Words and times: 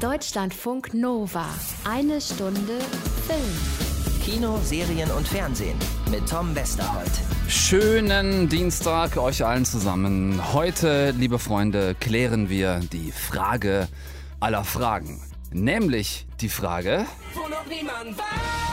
Deutschlandfunk 0.00 0.94
Nova. 0.94 1.44
Eine 1.84 2.22
Stunde 2.22 2.78
Film. 3.26 4.22
Kino, 4.24 4.58
Serien 4.62 5.10
und 5.10 5.28
Fernsehen 5.28 5.78
mit 6.10 6.26
Tom 6.26 6.54
Westerholt. 6.54 7.10
Schönen 7.48 8.48
Dienstag 8.48 9.18
euch 9.18 9.44
allen 9.44 9.66
zusammen. 9.66 10.40
Heute, 10.54 11.10
liebe 11.10 11.38
Freunde, 11.38 11.94
klären 11.94 12.48
wir 12.48 12.80
die 12.80 13.12
Frage 13.12 13.88
aller 14.40 14.64
Fragen. 14.64 15.20
Nämlich 15.52 16.26
die 16.40 16.48
Frage, 16.48 17.04
wo 17.34 17.46
noch 17.48 17.66
niemand 17.66 18.16
war. 18.16 18.69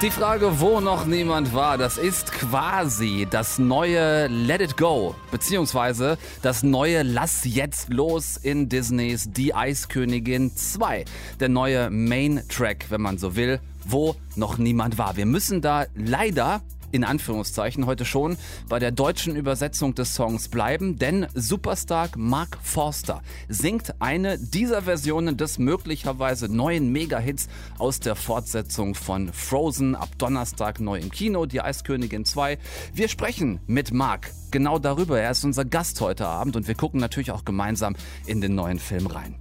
Die 0.00 0.12
Frage, 0.12 0.60
wo 0.60 0.78
noch 0.78 1.06
niemand 1.06 1.52
war, 1.52 1.76
das 1.76 1.98
ist 1.98 2.30
quasi 2.30 3.26
das 3.28 3.58
neue 3.58 4.28
Let 4.28 4.60
It 4.60 4.76
Go, 4.76 5.16
beziehungsweise 5.32 6.18
das 6.40 6.62
neue 6.62 7.02
Lass 7.02 7.40
jetzt 7.42 7.92
los 7.92 8.36
in 8.36 8.68
Disneys 8.68 9.32
Die 9.32 9.56
Eiskönigin 9.56 10.54
2. 10.54 11.04
Der 11.40 11.48
neue 11.48 11.90
Main-Track, 11.90 12.86
wenn 12.90 13.00
man 13.00 13.18
so 13.18 13.34
will, 13.34 13.58
wo 13.84 14.14
noch 14.36 14.56
niemand 14.56 14.98
war. 14.98 15.16
Wir 15.16 15.26
müssen 15.26 15.62
da 15.62 15.86
leider 15.96 16.60
in 16.92 17.04
Anführungszeichen 17.04 17.86
heute 17.86 18.04
schon 18.04 18.36
bei 18.68 18.78
der 18.78 18.90
deutschen 18.90 19.36
Übersetzung 19.36 19.94
des 19.94 20.14
Songs 20.14 20.48
bleiben, 20.48 20.98
denn 20.98 21.26
Superstar 21.34 22.08
Mark 22.16 22.58
Forster 22.62 23.22
singt 23.48 24.00
eine 24.00 24.38
dieser 24.38 24.82
Versionen 24.82 25.36
des 25.36 25.58
möglicherweise 25.58 26.48
neuen 26.48 26.90
Mega-Hits 26.90 27.48
aus 27.78 28.00
der 28.00 28.14
Fortsetzung 28.14 28.94
von 28.94 29.32
Frozen 29.32 29.94
ab 29.94 30.10
Donnerstag 30.18 30.80
neu 30.80 30.98
im 30.98 31.10
Kino, 31.10 31.46
die 31.46 31.60
Eiskönigin 31.60 32.24
2. 32.24 32.58
Wir 32.94 33.08
sprechen 33.08 33.60
mit 33.66 33.92
Mark 33.92 34.32
genau 34.50 34.78
darüber. 34.78 35.20
Er 35.20 35.30
ist 35.30 35.44
unser 35.44 35.64
Gast 35.64 36.00
heute 36.00 36.26
Abend 36.26 36.56
und 36.56 36.68
wir 36.68 36.74
gucken 36.74 37.00
natürlich 37.00 37.30
auch 37.30 37.44
gemeinsam 37.44 37.96
in 38.26 38.40
den 38.40 38.54
neuen 38.54 38.78
Film 38.78 39.06
rein. 39.06 39.34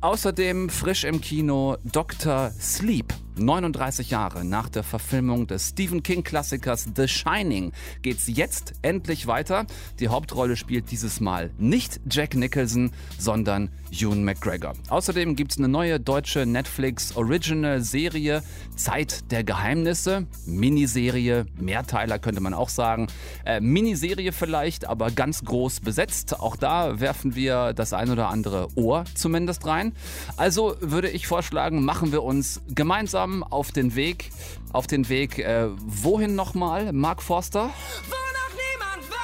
Außerdem 0.00 0.68
frisch 0.68 1.04
im 1.04 1.20
Kino 1.20 1.76
Dr. 1.84 2.50
Sleep 2.60 3.14
39 3.36 4.10
Jahre 4.10 4.44
nach 4.44 4.68
der 4.68 4.82
Verfilmung 4.82 5.46
des 5.46 5.70
Stephen 5.70 6.02
King-Klassikers 6.02 6.88
The 6.94 7.08
Shining 7.08 7.72
geht's 8.02 8.24
jetzt 8.26 8.74
endlich 8.82 9.26
weiter. 9.26 9.66
Die 10.00 10.08
Hauptrolle 10.08 10.56
spielt 10.56 10.90
dieses 10.90 11.20
Mal 11.20 11.50
nicht 11.58 12.00
Jack 12.10 12.34
Nicholson, 12.34 12.90
sondern 13.18 13.70
Ewan 13.90 14.24
McGregor. 14.24 14.74
Außerdem 14.88 15.36
gibt's 15.36 15.58
eine 15.58 15.68
neue 15.68 16.00
deutsche 16.00 16.46
Netflix 16.46 17.16
Original 17.16 17.82
Serie 17.82 18.42
Zeit 18.76 19.30
der 19.30 19.44
Geheimnisse, 19.44 20.26
Miniserie, 20.46 21.46
Mehrteiler 21.58 22.18
könnte 22.18 22.40
man 22.40 22.54
auch 22.54 22.68
sagen. 22.68 23.06
Äh, 23.44 23.60
Miniserie 23.60 24.32
vielleicht, 24.32 24.86
aber 24.88 25.10
ganz 25.10 25.44
groß 25.44 25.80
besetzt. 25.80 26.38
Auch 26.40 26.56
da 26.56 27.00
werfen 27.00 27.34
wir 27.34 27.72
das 27.74 27.92
ein 27.92 28.10
oder 28.10 28.28
andere 28.28 28.68
Ohr 28.74 29.04
zumindest 29.14 29.66
rein. 29.66 29.92
Also 30.36 30.74
würde 30.80 31.10
ich 31.10 31.26
vorschlagen, 31.26 31.84
machen 31.84 32.12
wir 32.12 32.22
uns 32.22 32.60
gemeinsam 32.74 33.21
langsam 33.22 33.44
auf 33.44 33.72
den 33.72 33.94
Weg, 33.94 34.30
auf 34.72 34.86
den 34.86 35.08
Weg, 35.08 35.38
äh, 35.38 35.68
wohin 35.76 36.34
nochmal, 36.34 36.92
Mark 36.92 37.22
Forster? 37.22 37.70
Wo 38.08 38.16
noch 38.16 38.50
niemand 38.50 39.10
war. 39.10 39.16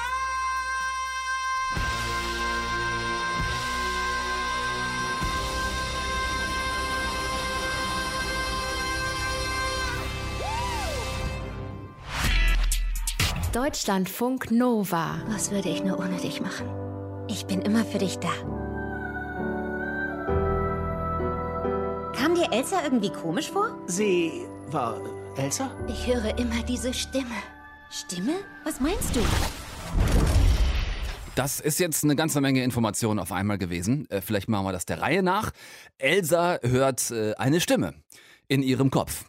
Deutschlandfunk 13.53 14.51
Nova. 14.51 15.21
Was 15.27 15.51
würde 15.51 15.69
ich 15.69 15.83
nur 15.83 15.99
ohne 15.99 16.17
dich 16.17 16.41
machen? 16.41 16.67
Ich 17.27 17.45
bin 17.45 17.61
immer 17.61 17.85
für 17.85 17.99
dich 17.99 18.17
da. 18.17 18.29
Kam 22.29 22.35
dir 22.35 22.51
Elsa 22.51 22.83
irgendwie 22.83 23.09
komisch 23.09 23.49
vor? 23.49 23.75
Sie 23.87 24.45
war 24.67 25.01
Elsa? 25.35 25.71
Ich 25.87 26.05
höre 26.05 26.37
immer 26.37 26.61
diese 26.61 26.93
Stimme. 26.93 27.25
Stimme? 27.89 28.33
Was 28.63 28.79
meinst 28.79 29.15
du? 29.15 29.19
Das 31.33 31.59
ist 31.59 31.79
jetzt 31.79 32.03
eine 32.03 32.15
ganze 32.15 32.39
Menge 32.39 32.63
Informationen 32.63 33.17
auf 33.17 33.31
einmal 33.31 33.57
gewesen. 33.57 34.07
Äh, 34.11 34.21
vielleicht 34.21 34.47
machen 34.47 34.63
wir 34.63 34.71
das 34.71 34.85
der 34.85 35.01
Reihe 35.01 35.23
nach. 35.23 35.49
Elsa 35.97 36.59
hört 36.61 37.09
äh, 37.09 37.33
eine 37.33 37.59
Stimme 37.61 37.95
in 38.47 38.61
ihrem 38.61 38.91
Kopf, 38.91 39.25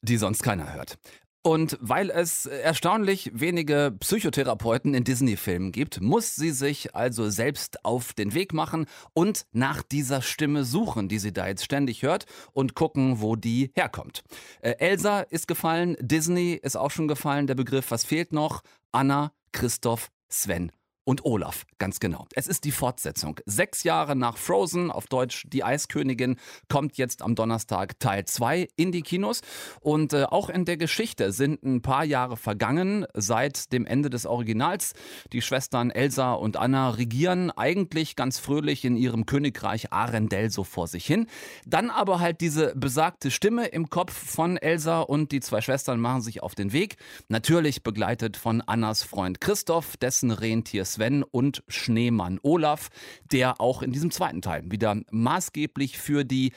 die 0.00 0.16
sonst 0.16 0.44
keiner 0.44 0.72
hört. 0.72 0.98
Und 1.42 1.78
weil 1.80 2.10
es 2.10 2.44
erstaunlich 2.44 3.30
wenige 3.32 3.96
Psychotherapeuten 3.98 4.92
in 4.92 5.04
Disney-Filmen 5.04 5.72
gibt, 5.72 6.00
muss 6.02 6.36
sie 6.36 6.50
sich 6.50 6.94
also 6.94 7.30
selbst 7.30 7.82
auf 7.84 8.12
den 8.12 8.34
Weg 8.34 8.52
machen 8.52 8.84
und 9.14 9.46
nach 9.52 9.82
dieser 9.82 10.20
Stimme 10.20 10.64
suchen, 10.64 11.08
die 11.08 11.18
sie 11.18 11.32
da 11.32 11.48
jetzt 11.48 11.64
ständig 11.64 12.02
hört 12.02 12.26
und 12.52 12.74
gucken, 12.74 13.22
wo 13.22 13.36
die 13.36 13.70
herkommt. 13.74 14.22
Äh, 14.60 14.72
Elsa 14.78 15.20
ist 15.20 15.48
gefallen, 15.48 15.96
Disney 16.00 16.60
ist 16.62 16.76
auch 16.76 16.90
schon 16.90 17.08
gefallen, 17.08 17.46
der 17.46 17.54
Begriff, 17.54 17.90
was 17.90 18.04
fehlt 18.04 18.32
noch? 18.32 18.62
Anna, 18.92 19.32
Christoph, 19.52 20.10
Sven 20.28 20.70
und 21.04 21.24
Olaf, 21.24 21.64
ganz 21.78 21.98
genau. 21.98 22.26
Es 22.34 22.46
ist 22.46 22.64
die 22.64 22.72
Fortsetzung. 22.72 23.40
Sechs 23.46 23.84
Jahre 23.84 24.14
nach 24.14 24.36
Frozen, 24.36 24.90
auf 24.90 25.06
Deutsch 25.06 25.46
Die 25.48 25.64
Eiskönigin, 25.64 26.36
kommt 26.68 26.98
jetzt 26.98 27.22
am 27.22 27.34
Donnerstag 27.34 27.98
Teil 27.98 28.26
2 28.26 28.68
in 28.76 28.92
die 28.92 29.00
Kinos. 29.00 29.40
Und 29.80 30.12
äh, 30.12 30.24
auch 30.24 30.50
in 30.50 30.66
der 30.66 30.76
Geschichte 30.76 31.32
sind 31.32 31.62
ein 31.62 31.80
paar 31.80 32.04
Jahre 32.04 32.36
vergangen 32.36 33.06
seit 33.14 33.72
dem 33.72 33.86
Ende 33.86 34.10
des 34.10 34.26
Originals. 34.26 34.92
Die 35.32 35.40
Schwestern 35.40 35.90
Elsa 35.90 36.34
und 36.34 36.58
Anna 36.58 36.90
regieren 36.90 37.50
eigentlich 37.50 38.14
ganz 38.14 38.38
fröhlich 38.38 38.84
in 38.84 38.96
ihrem 38.96 39.24
Königreich 39.24 39.92
Arendelle 39.92 40.50
so 40.50 40.64
vor 40.64 40.86
sich 40.86 41.06
hin. 41.06 41.26
Dann 41.66 41.88
aber 41.88 42.20
halt 42.20 42.42
diese 42.42 42.74
besagte 42.76 43.30
Stimme 43.30 43.68
im 43.68 43.88
Kopf 43.88 44.12
von 44.12 44.58
Elsa 44.58 45.00
und 45.00 45.32
die 45.32 45.40
zwei 45.40 45.62
Schwestern 45.62 45.98
machen 45.98 46.20
sich 46.20 46.42
auf 46.42 46.54
den 46.54 46.72
Weg. 46.72 46.96
Natürlich 47.28 47.82
begleitet 47.82 48.36
von 48.36 48.60
Annas 48.60 49.02
Freund 49.02 49.40
Christoph, 49.40 49.96
dessen 49.96 50.30
Rentier 50.30 50.84
Sven 50.94 51.22
und 51.22 51.62
Schneemann 51.68 52.38
Olaf, 52.42 52.88
der 53.30 53.60
auch 53.60 53.82
in 53.82 53.92
diesem 53.92 54.10
zweiten 54.10 54.42
Teil 54.42 54.70
wieder 54.70 55.00
maßgeblich 55.10 55.98
für 55.98 56.24
die, 56.24 56.52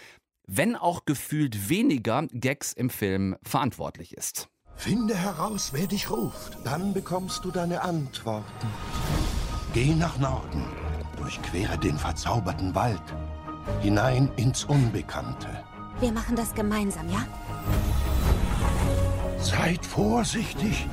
wenn 0.47 0.75
auch 0.75 1.05
gefühlt 1.05 1.69
weniger 1.69 2.27
Gags 2.31 2.73
im 2.73 2.89
Film 2.89 3.35
verantwortlich 3.43 4.16
ist. 4.16 4.49
Finde 4.75 5.16
heraus, 5.16 5.72
wer 5.73 5.88
dich 5.88 6.09
ruft, 6.09 6.57
dann 6.63 6.93
bekommst 6.93 7.45
du 7.45 7.51
deine 7.51 7.81
Antworten. 7.81 8.67
Geh 9.73 9.93
nach 9.93 10.17
Norden, 10.17 10.66
durchquere 11.17 11.77
den 11.77 11.97
verzauberten 11.97 12.75
Wald, 12.75 13.01
hinein 13.81 14.29
ins 14.35 14.66
Unbekannte. 14.66 15.47
Wir 15.99 16.11
machen 16.11 16.35
das 16.35 16.53
gemeinsam, 16.53 17.07
ja? 17.09 17.25
Seid 19.39 19.85
vorsichtig. 19.85 20.88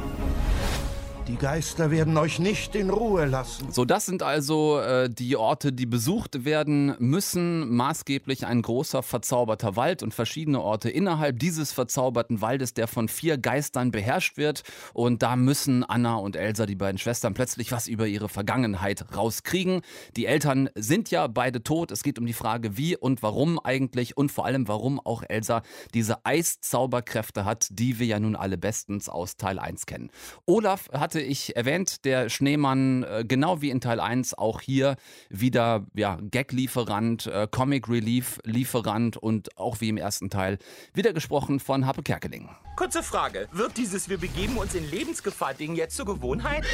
Die 1.31 1.37
Geister 1.37 1.93
werden 1.93 2.17
euch 2.17 2.41
nicht 2.41 2.75
in 2.75 2.91
Ruhe 2.91 3.25
lassen. 3.25 3.71
So, 3.71 3.85
das 3.85 4.05
sind 4.05 4.25
also 4.25 4.81
äh, 4.81 5.09
die 5.09 5.37
Orte, 5.37 5.73
die 5.73 5.87
besucht 5.87 6.45
werden 6.45 6.97
müssen. 6.99 7.73
Maßgeblich 7.77 8.47
ein 8.47 8.63
großer 8.63 9.05
verzauberter 9.05 9.77
Wald 9.77 10.03
und 10.03 10.13
verschiedene 10.13 10.61
Orte 10.61 10.91
innerhalb 10.91 11.39
dieses 11.39 11.71
verzauberten 11.71 12.41
Waldes, 12.41 12.75
der 12.75 12.89
von 12.89 13.07
vier 13.07 13.39
Geistern 13.39 13.93
beherrscht 13.93 14.39
wird. 14.39 14.65
Und 14.93 15.23
da 15.23 15.37
müssen 15.37 15.85
Anna 15.85 16.17
und 16.17 16.35
Elsa, 16.35 16.67
die 16.67 16.75
beiden 16.75 16.99
Schwestern, 16.99 17.33
plötzlich 17.33 17.71
was 17.71 17.87
über 17.87 18.09
ihre 18.09 18.29
Vergangenheit 18.29 19.17
rauskriegen. 19.17 19.83
Die 20.17 20.27
Eltern 20.27 20.69
sind 20.75 21.13
ja 21.13 21.29
beide 21.29 21.63
tot. 21.63 21.93
Es 21.93 22.03
geht 22.03 22.19
um 22.19 22.27
die 22.27 22.33
Frage, 22.33 22.77
wie 22.77 22.97
und 22.97 23.23
warum 23.23 23.61
eigentlich 23.61 24.17
und 24.17 24.33
vor 24.33 24.47
allem, 24.47 24.67
warum 24.67 24.99
auch 24.99 25.23
Elsa 25.29 25.63
diese 25.95 26.27
Eiszauberkräfte 26.27 27.45
hat, 27.45 27.69
die 27.71 28.01
wir 28.01 28.07
ja 28.07 28.19
nun 28.19 28.35
alle 28.35 28.59
bestens 28.59 29.09
aus 29.09 29.37
Teil 29.37 29.61
1 29.61 29.87
kennen. 29.87 30.11
Olaf 30.45 30.89
hatte 30.93 31.20
ich 31.23 31.57
erwähnt, 31.57 32.05
der 32.05 32.29
Schneemann, 32.29 33.03
äh, 33.03 33.25
genau 33.27 33.63
wie 33.63 33.71
in 33.71 33.81
Teil 33.81 34.01
1, 34.01 34.35
auch 34.35 34.61
hier 34.61 34.97
wieder 35.29 35.87
ja, 35.95 36.19
Gag-Lieferant, 36.21 37.27
äh, 37.27 37.49
Comic-Relief-Lieferant 37.51 39.17
und 39.17 39.57
auch 39.57 39.81
wie 39.81 39.89
im 39.89 39.97
ersten 39.97 40.31
Teil 40.31 40.59
wieder 40.95 41.13
gesprochen 41.13 41.61
von 41.61 41.87
Happe 41.87 42.03
Kerkeling. 42.03 42.49
Kurze 42.77 43.03
Frage. 43.03 43.49
Wird 43.53 43.77
dieses 43.77 44.09
Wir 44.09 44.19
begeben 44.19 44.57
uns 44.57 44.75
in 44.75 44.89
Lebensgefahr-Ding 44.91 45.75
jetzt 45.75 45.97
zur 45.97 46.07
Gewohnheit? 46.07 46.65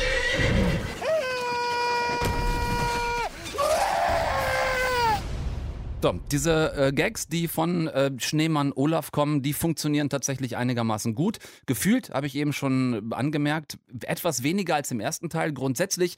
So, 6.07 6.21
diese 6.31 6.73
äh, 6.77 6.93
Gags, 6.93 7.27
die 7.27 7.49
von 7.49 7.89
äh, 7.89 8.13
Schneemann 8.19 8.73
Olaf 8.73 9.11
kommen, 9.11 9.43
die 9.43 9.53
funktionieren 9.53 10.09
tatsächlich 10.09 10.57
einigermaßen 10.57 11.17
gut. 11.17 11.39
Gefühlt, 11.67 12.11
habe 12.11 12.29
ich 12.29 12.37
eben 12.37 12.53
schon 12.53 13.13
angemerkt, 13.13 13.79
etwas 14.03 14.45
weniger 14.45 14.77
als 14.77 14.93
im 14.93 15.01
ersten 15.01 15.31
Teil. 15.31 15.53
Grundsätzlich 15.53 16.17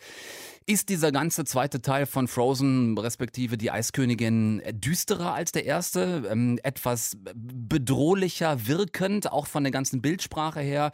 Ist 0.70 0.90
dieser 0.90 1.12
ganze 1.12 1.46
zweite 1.46 1.80
Teil 1.80 2.04
von 2.04 2.28
Frozen, 2.28 2.98
respektive 2.98 3.56
die 3.56 3.70
Eiskönigin, 3.70 4.62
düsterer 4.70 5.32
als 5.32 5.50
der 5.50 5.64
erste? 5.64 6.28
Ähm, 6.30 6.60
etwas 6.62 7.16
bedrohlicher 7.34 8.66
wirkend, 8.66 9.32
auch 9.32 9.46
von 9.46 9.64
der 9.64 9.70
ganzen 9.70 10.02
Bildsprache 10.02 10.60
her? 10.60 10.92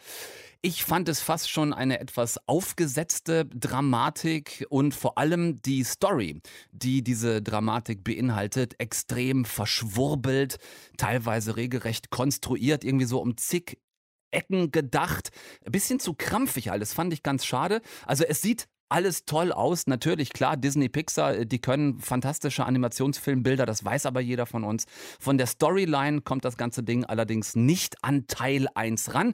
Ich 0.61 0.85
fand 0.85 1.09
es 1.09 1.19
fast 1.19 1.49
schon 1.49 1.73
eine 1.73 1.99
etwas 1.99 2.39
aufgesetzte 2.47 3.47
Dramatik 3.47 4.65
und 4.69 4.95
vor 4.95 5.17
allem 5.17 5.61
die 5.61 5.83
Story, 5.83 6.39
die 6.71 7.03
diese 7.03 7.41
Dramatik 7.41 8.05
beinhaltet, 8.05 8.79
extrem 8.79 9.43
verschwurbelt, 9.43 10.55
teilweise 10.95 11.57
regelrecht 11.57 12.11
konstruiert, 12.11 12.85
irgendwie 12.85 13.07
so 13.07 13.19
um 13.19 13.35
zig 13.35 13.77
Ecken 14.31 14.71
gedacht. 14.71 15.31
Ein 15.65 15.73
bisschen 15.73 15.99
zu 15.99 16.13
krampfig 16.13 16.71
alles, 16.71 16.93
fand 16.93 17.11
ich 17.11 17.23
ganz 17.23 17.45
schade. 17.45 17.81
Also 18.05 18.23
es 18.23 18.41
sieht 18.41 18.69
alles 18.89 19.25
toll 19.25 19.51
aus. 19.51 19.87
Natürlich, 19.87 20.33
klar, 20.33 20.57
Disney 20.57 20.89
Pixar, 20.89 21.45
die 21.45 21.59
können 21.59 21.99
fantastische 21.99 22.65
Animationsfilmbilder, 22.65 23.65
das 23.65 23.83
weiß 23.83 24.05
aber 24.05 24.21
jeder 24.21 24.45
von 24.45 24.63
uns. 24.63 24.85
Von 25.19 25.37
der 25.37 25.47
Storyline 25.47 26.21
kommt 26.21 26.45
das 26.45 26.57
ganze 26.57 26.83
Ding 26.83 27.05
allerdings 27.05 27.55
nicht 27.55 28.03
an 28.03 28.27
Teil 28.27 28.67
1 28.73 29.13
ran. 29.13 29.33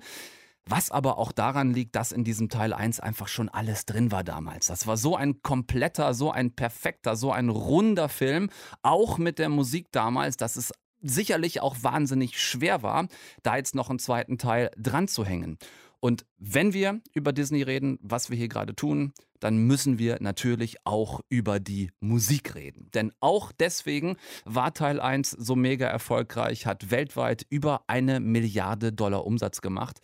Was 0.65 0.91
aber 0.91 1.17
auch 1.17 1.31
daran 1.31 1.73
liegt, 1.73 1.95
dass 1.95 2.11
in 2.11 2.23
diesem 2.23 2.47
Teil 2.47 2.71
1 2.71 2.99
einfach 2.99 3.27
schon 3.27 3.49
alles 3.49 3.85
drin 3.85 4.11
war 4.11 4.23
damals. 4.23 4.67
Das 4.67 4.85
war 4.85 4.95
so 4.95 5.15
ein 5.15 5.41
kompletter, 5.41 6.13
so 6.13 6.31
ein 6.31 6.55
perfekter, 6.55 7.15
so 7.15 7.31
ein 7.31 7.49
runder 7.49 8.09
Film, 8.09 8.49
auch 8.83 9.17
mit 9.17 9.39
der 9.39 9.49
Musik 9.49 9.87
damals, 9.91 10.37
dass 10.37 10.55
es 10.55 10.71
sicherlich 11.01 11.61
auch 11.61 11.77
wahnsinnig 11.81 12.39
schwer 12.39 12.83
war, 12.83 13.07
da 13.41 13.57
jetzt 13.57 13.73
noch 13.73 13.89
einen 13.89 13.97
zweiten 13.97 14.37
Teil 14.37 14.69
dran 14.77 15.07
zu 15.07 15.25
hängen. 15.25 15.57
Und 16.01 16.25
wenn 16.37 16.73
wir 16.73 16.99
über 17.13 17.31
Disney 17.31 17.61
reden, 17.61 17.99
was 18.01 18.29
wir 18.29 18.37
hier 18.37 18.49
gerade 18.49 18.75
tun, 18.75 19.13
dann 19.39 19.57
müssen 19.57 19.99
wir 19.99 20.17
natürlich 20.19 20.77
auch 20.83 21.21
über 21.29 21.59
die 21.59 21.91
Musik 21.99 22.55
reden. 22.55 22.89
Denn 22.93 23.11
auch 23.19 23.51
deswegen 23.51 24.17
war 24.45 24.73
Teil 24.73 24.99
1 24.99 25.31
so 25.31 25.55
mega 25.55 25.87
erfolgreich, 25.87 26.65
hat 26.65 26.91
weltweit 26.91 27.45
über 27.49 27.83
eine 27.87 28.19
Milliarde 28.19 28.91
Dollar 28.91 29.25
Umsatz 29.25 29.61
gemacht. 29.61 29.99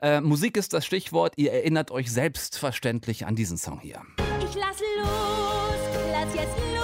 Äh, 0.00 0.20
Musik 0.20 0.56
ist 0.56 0.72
das 0.72 0.86
Stichwort. 0.86 1.34
Ihr 1.36 1.52
erinnert 1.52 1.90
euch 1.90 2.10
selbstverständlich 2.10 3.26
an 3.26 3.36
diesen 3.36 3.58
Song 3.58 3.80
hier. 3.80 4.02
Ich 4.40 4.54
lass 4.54 4.80
los, 4.80 5.78
lass 6.12 6.34
jetzt 6.34 6.56
los, 6.72 6.77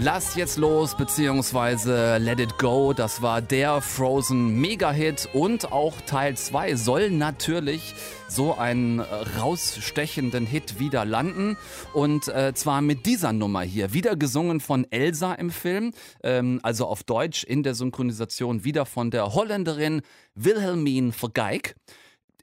Lass 0.00 0.36
jetzt 0.36 0.58
los, 0.58 0.96
beziehungsweise 0.96 2.18
Let 2.18 2.38
It 2.38 2.56
Go, 2.56 2.92
das 2.92 3.20
war 3.20 3.42
der 3.42 3.80
Frozen 3.80 4.60
Mega-Hit 4.60 5.28
und 5.32 5.72
auch 5.72 6.00
Teil 6.02 6.36
2 6.36 6.76
soll 6.76 7.10
natürlich 7.10 7.96
so 8.28 8.54
einen 8.54 9.00
rausstechenden 9.00 10.46
Hit 10.46 10.78
wieder 10.78 11.04
landen 11.04 11.56
und 11.94 12.28
äh, 12.28 12.54
zwar 12.54 12.80
mit 12.80 13.06
dieser 13.06 13.32
Nummer 13.32 13.62
hier, 13.62 13.92
wieder 13.92 14.14
gesungen 14.14 14.60
von 14.60 14.86
Elsa 14.90 15.34
im 15.34 15.50
Film, 15.50 15.92
ähm, 16.22 16.60
also 16.62 16.86
auf 16.86 17.02
Deutsch 17.02 17.42
in 17.42 17.64
der 17.64 17.74
Synchronisation 17.74 18.62
wieder 18.62 18.86
von 18.86 19.10
der 19.10 19.34
Holländerin 19.34 20.02
Wilhelmine 20.36 21.10
Vergeig. 21.10 21.74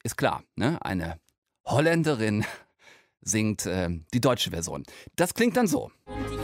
Ist 0.03 0.17
klar, 0.17 0.43
ne? 0.57 0.77
eine 0.81 1.19
Holländerin 1.65 2.43
singt 3.21 3.65
äh, 3.65 3.89
die 4.13 4.19
deutsche 4.19 4.51
Version. 4.51 4.83
Das 5.15 5.33
klingt 5.33 5.55
dann 5.55 5.67
so. 5.67 5.89
Und 6.05 6.34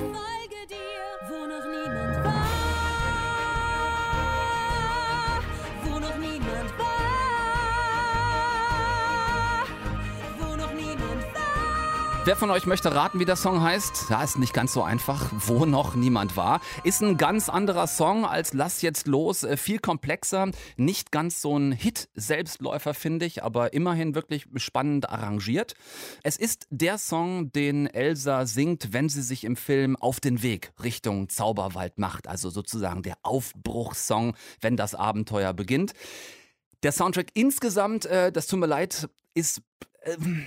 Wer 12.24 12.36
von 12.36 12.52
euch 12.52 12.68
möchte 12.68 12.94
raten, 12.94 13.20
wie 13.20 13.26
der 13.26 13.36
Song 13.36 13.64
heißt? 13.64 14.12
Ja, 14.12 14.24
ist 14.24 14.38
nicht 14.38 14.54
ganz 14.54 14.74
so 14.74 14.84
einfach. 14.84 15.32
Wo 15.32 15.66
noch 15.66 15.96
niemand 15.96 16.38
war. 16.38 16.62
Ist 16.84 17.02
ein 17.02 17.18
ganz 17.18 17.50
anderer 17.50 17.88
Song 17.88 18.26
als 18.26 18.54
Lass 18.54 18.84
jetzt 18.84 19.08
los. 19.08 19.42
Äh, 19.42 19.58
Viel 19.58 19.80
komplexer. 19.80 20.52
Nicht 20.78 21.12
ganz 21.12 21.42
so 21.42 21.58
ein 21.58 21.72
Hit-Selbstläufer, 21.72 22.94
finde 22.94 23.26
ich, 23.26 23.44
aber 23.44 23.74
immerhin 23.74 24.14
wirklich 24.14 24.46
spannend 24.58 25.10
arrangiert. 25.10 25.74
Es 26.22 26.38
ist 26.38 26.68
der 26.70 27.00
Song, 27.00 27.52
den 27.54 27.88
Elsa 27.88 28.46
singt, 28.46 28.94
wenn 28.94 29.10
sie 29.10 29.24
sich 29.24 29.44
im 29.44 29.56
Film 29.56 29.96
auf 29.96 30.20
den 30.20 30.44
Weg 30.44 30.74
Richtung 30.84 31.28
Zauberwald 31.28 31.98
macht. 31.98 32.28
Also 32.28 32.52
sozusagen 32.52 33.02
der 33.02 33.16
Aufbruchssong, 33.24 34.36
wenn 34.60 34.78
das 34.78 34.94
Abenteuer 34.94 35.54
beginnt. 35.54 35.94
Der 36.84 36.92
Soundtrack 36.92 37.30
insgesamt, 37.34 38.06
äh, 38.06 38.32
das 38.32 38.46
tut 38.46 38.60
mir 38.60 38.68
leid, 38.68 39.10
ist. 39.34 39.64
Ähm, 40.04 40.46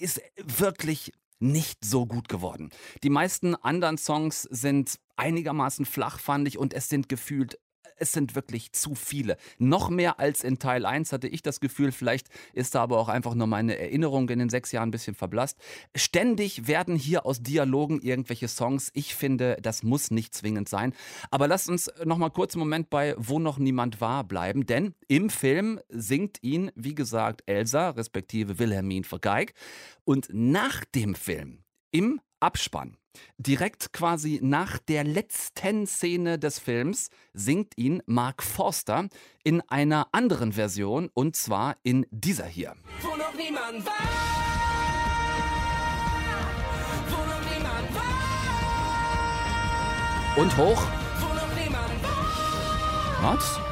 ist 0.00 0.20
wirklich 0.42 1.12
nicht 1.38 1.84
so 1.84 2.06
gut 2.06 2.28
geworden. 2.28 2.70
Die 3.02 3.10
meisten 3.10 3.54
anderen 3.54 3.98
Songs 3.98 4.42
sind 4.42 4.98
einigermaßen 5.16 5.84
flach, 5.84 6.18
fand 6.18 6.48
ich, 6.48 6.58
und 6.58 6.72
es 6.74 6.88
sind 6.88 7.08
gefühlt 7.08 7.58
es 7.96 8.12
sind 8.12 8.34
wirklich 8.34 8.72
zu 8.72 8.94
viele. 8.94 9.36
Noch 9.58 9.90
mehr 9.90 10.20
als 10.20 10.44
in 10.44 10.58
Teil 10.58 10.86
1 10.86 11.12
hatte 11.12 11.28
ich 11.28 11.42
das 11.42 11.60
Gefühl, 11.60 11.92
vielleicht 11.92 12.28
ist 12.52 12.74
da 12.74 12.82
aber 12.82 12.98
auch 12.98 13.08
einfach 13.08 13.34
nur 13.34 13.46
meine 13.46 13.78
Erinnerung 13.78 14.28
in 14.28 14.38
den 14.38 14.48
sechs 14.48 14.72
Jahren 14.72 14.88
ein 14.88 14.92
bisschen 14.92 15.14
verblasst. 15.14 15.58
Ständig 15.94 16.66
werden 16.66 16.96
hier 16.96 17.26
aus 17.26 17.42
Dialogen 17.42 18.00
irgendwelche 18.00 18.48
Songs. 18.48 18.90
Ich 18.94 19.14
finde, 19.14 19.56
das 19.60 19.82
muss 19.82 20.10
nicht 20.10 20.34
zwingend 20.34 20.68
sein. 20.68 20.92
Aber 21.30 21.48
lasst 21.48 21.68
uns 21.68 21.90
noch 22.04 22.18
mal 22.18 22.30
kurz 22.30 22.54
einen 22.54 22.60
Moment 22.60 22.90
bei 22.90 23.14
Wo 23.18 23.38
noch 23.38 23.58
niemand 23.58 24.00
war 24.00 24.24
bleiben, 24.24 24.66
denn 24.66 24.94
im 25.08 25.30
Film 25.30 25.80
singt 25.88 26.42
ihn, 26.42 26.70
wie 26.74 26.94
gesagt, 26.94 27.42
Elsa, 27.46 27.90
respektive 27.90 28.58
Wilhelmine 28.58 29.04
Vergeig. 29.04 29.54
Und 30.04 30.28
nach 30.32 30.84
dem 30.84 31.14
Film, 31.14 31.64
im 31.90 32.20
Abspann, 32.40 32.96
direkt 33.38 33.92
quasi 33.92 34.40
nach 34.42 34.78
der 34.78 35.04
letzten 35.04 35.86
Szene 35.86 36.38
des 36.38 36.58
Films, 36.58 37.10
singt 37.32 37.76
ihn 37.76 38.02
Mark 38.06 38.42
Forster 38.42 39.08
in 39.44 39.60
einer 39.68 40.08
anderen 40.12 40.52
Version 40.52 41.10
und 41.14 41.36
zwar 41.36 41.76
in 41.82 42.06
dieser 42.10 42.46
hier. 42.46 42.74
Wo 43.00 43.16
noch 43.16 43.34
niemand 43.34 43.86
war. 43.86 43.92
Und 50.36 50.56
hoch. 50.58 50.86
Was? 53.22 53.65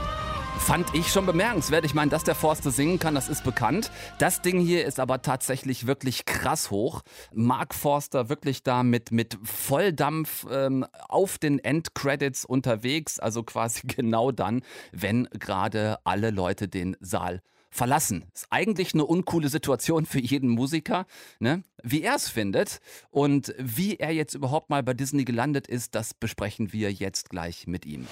Fand 0.64 0.94
ich 0.94 1.08
schon 1.12 1.26
bemerkenswert. 1.26 1.84
Ich 1.84 1.93
meine, 1.93 2.11
dass 2.11 2.25
der 2.25 2.34
Forster 2.34 2.70
singen 2.70 2.99
kann, 2.99 3.14
das 3.14 3.28
ist 3.28 3.44
bekannt. 3.44 3.90
Das 4.19 4.40
Ding 4.40 4.61
hier 4.61 4.87
ist 4.87 4.99
aber 4.99 5.20
tatsächlich 5.20 5.87
wirklich 5.87 6.25
krass 6.25 6.70
hoch. 6.70 7.02
Mark 7.34 7.75
Forster 7.75 8.31
wirklich 8.31 8.62
da 8.62 8.82
mit, 8.82 9.12
mit 9.12 9.37
Volldampf 9.43 10.46
ähm, 10.50 10.87
auf 11.11 11.37
den 11.37 11.58
Endcredits 11.58 12.46
unterwegs. 12.46 13.19
Also 13.19 13.43
quasi 13.43 13.82
genau 13.87 14.32
dann, 14.32 14.62
wenn 14.90 15.28
gerade 15.38 15.99
alle 16.05 16.31
Leute 16.31 16.66
den 16.66 16.96
Saal 16.99 17.43
verlassen. 17.69 18.25
Ist 18.32 18.46
eigentlich 18.49 18.94
eine 18.94 19.05
uncoole 19.05 19.50
Situation 19.50 20.06
für 20.06 20.20
jeden 20.20 20.49
Musiker, 20.49 21.04
ne? 21.40 21.62
Wie 21.83 22.00
er 22.00 22.14
es 22.14 22.30
findet 22.30 22.80
und 23.11 23.54
wie 23.59 23.97
er 23.97 24.12
jetzt 24.12 24.33
überhaupt 24.35 24.71
mal 24.71 24.83
bei 24.83 24.94
Disney 24.94 25.26
gelandet 25.26 25.66
ist, 25.66 25.94
das 25.94 26.14
besprechen 26.14 26.73
wir 26.73 26.90
jetzt 26.90 27.28
gleich 27.28 27.66
mit 27.66 27.85
ihm. 27.85 28.06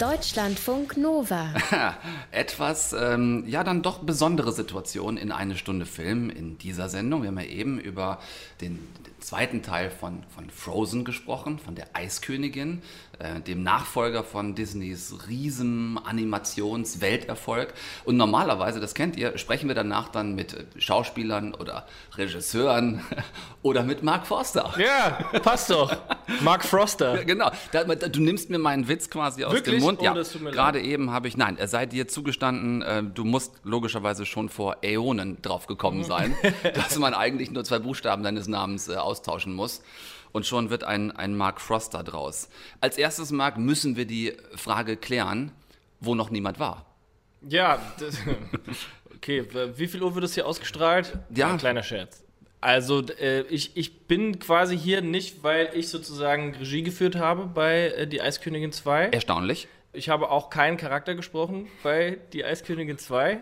Deutschlandfunk 0.00 0.96
Nova. 0.96 1.52
Etwas, 2.30 2.94
ähm, 2.94 3.44
ja, 3.46 3.62
dann 3.64 3.82
doch 3.82 3.98
besondere 3.98 4.50
Situation 4.50 5.18
in 5.18 5.30
eine 5.30 5.58
Stunde 5.58 5.84
Film 5.84 6.30
in 6.30 6.56
dieser 6.56 6.88
Sendung. 6.88 7.20
Wir 7.20 7.28
haben 7.28 7.38
ja 7.38 7.44
eben 7.44 7.78
über 7.78 8.18
den, 8.62 8.78
den 9.04 9.20
zweiten 9.20 9.62
Teil 9.62 9.90
von, 9.90 10.22
von 10.34 10.48
Frozen 10.48 11.04
gesprochen, 11.04 11.58
von 11.58 11.74
der 11.74 11.88
Eiskönigin, 11.92 12.80
äh, 13.18 13.40
dem 13.40 13.62
Nachfolger 13.62 14.24
von 14.24 14.54
Disneys 14.54 15.14
riesen 15.28 15.98
Animations-Welterfolg. 16.02 17.74
Und 18.04 18.16
normalerweise, 18.16 18.80
das 18.80 18.94
kennt 18.94 19.16
ihr, 19.16 19.36
sprechen 19.36 19.68
wir 19.68 19.74
danach 19.74 20.08
dann 20.08 20.34
mit 20.34 20.54
äh, 20.54 20.64
Schauspielern 20.78 21.54
oder 21.54 21.86
Regisseuren 22.16 23.02
oder 23.62 23.82
mit 23.82 24.02
Mark 24.02 24.26
Forster. 24.26 24.72
Ja, 24.78 25.38
passt 25.40 25.68
doch. 25.68 25.94
Mark 26.40 26.64
Froster. 26.64 27.24
Genau, 27.30 27.50
du 27.72 28.20
nimmst 28.20 28.50
mir 28.50 28.58
meinen 28.58 28.88
Witz 28.88 29.08
quasi 29.08 29.44
aus 29.44 29.52
Wirklich? 29.52 29.76
dem 29.76 29.84
Mund. 29.84 29.89
Oh, 29.98 30.04
ja, 30.04 30.12
gerade 30.12 30.80
eben 30.80 31.10
habe 31.10 31.26
ich, 31.28 31.36
nein, 31.36 31.56
er 31.58 31.66
sei 31.68 31.86
dir 31.86 32.06
zugestanden, 32.08 32.82
äh, 32.82 33.02
du 33.02 33.24
musst 33.24 33.54
logischerweise 33.64 34.26
schon 34.26 34.48
vor 34.48 34.78
Äonen 34.82 35.40
drauf 35.42 35.64
Mhm. 35.64 35.68
gekommen 35.68 36.04
sein, 36.04 36.36
dass 36.74 36.98
man 36.98 37.14
eigentlich 37.14 37.50
nur 37.50 37.64
zwei 37.64 37.78
Buchstaben 37.78 38.22
deines 38.22 38.46
Namens 38.48 38.88
äh, 38.88 38.96
austauschen 38.96 39.54
muss. 39.54 39.82
Und 40.32 40.46
schon 40.46 40.70
wird 40.70 40.84
ein, 40.84 41.10
ein 41.10 41.36
Mark 41.36 41.60
Froster 41.60 42.04
draus. 42.04 42.48
Als 42.80 42.96
erstes, 42.98 43.32
Mark, 43.32 43.58
müssen 43.58 43.96
wir 43.96 44.04
die 44.04 44.34
Frage 44.54 44.96
klären, 44.96 45.50
wo 45.98 46.14
noch 46.14 46.30
niemand 46.30 46.60
war. 46.60 46.86
Ja, 47.48 47.80
das, 47.98 48.18
okay, 49.16 49.44
wie 49.76 49.88
viel 49.88 50.02
Uhr 50.02 50.14
wird 50.14 50.22
das 50.24 50.34
hier 50.34 50.46
ausgestrahlt? 50.46 51.18
Ja. 51.34 51.50
Ein 51.50 51.58
kleiner 51.58 51.82
Scherz. 51.82 52.22
Also, 52.60 53.02
äh, 53.18 53.40
ich, 53.48 53.76
ich 53.76 54.06
bin 54.06 54.38
quasi 54.38 54.78
hier 54.78 55.00
nicht, 55.00 55.42
weil 55.42 55.70
ich 55.74 55.88
sozusagen 55.88 56.54
Regie 56.54 56.82
geführt 56.82 57.16
habe 57.16 57.46
bei 57.46 57.88
äh, 57.88 58.06
Die 58.06 58.20
Eiskönigin 58.20 58.70
2. 58.70 59.06
Erstaunlich. 59.06 59.66
Ich 59.92 60.08
habe 60.08 60.30
auch 60.30 60.50
keinen 60.50 60.76
Charakter 60.76 61.16
gesprochen 61.16 61.68
bei 61.82 62.18
Die 62.32 62.44
Eiskönigin 62.44 62.96
2. 62.96 63.40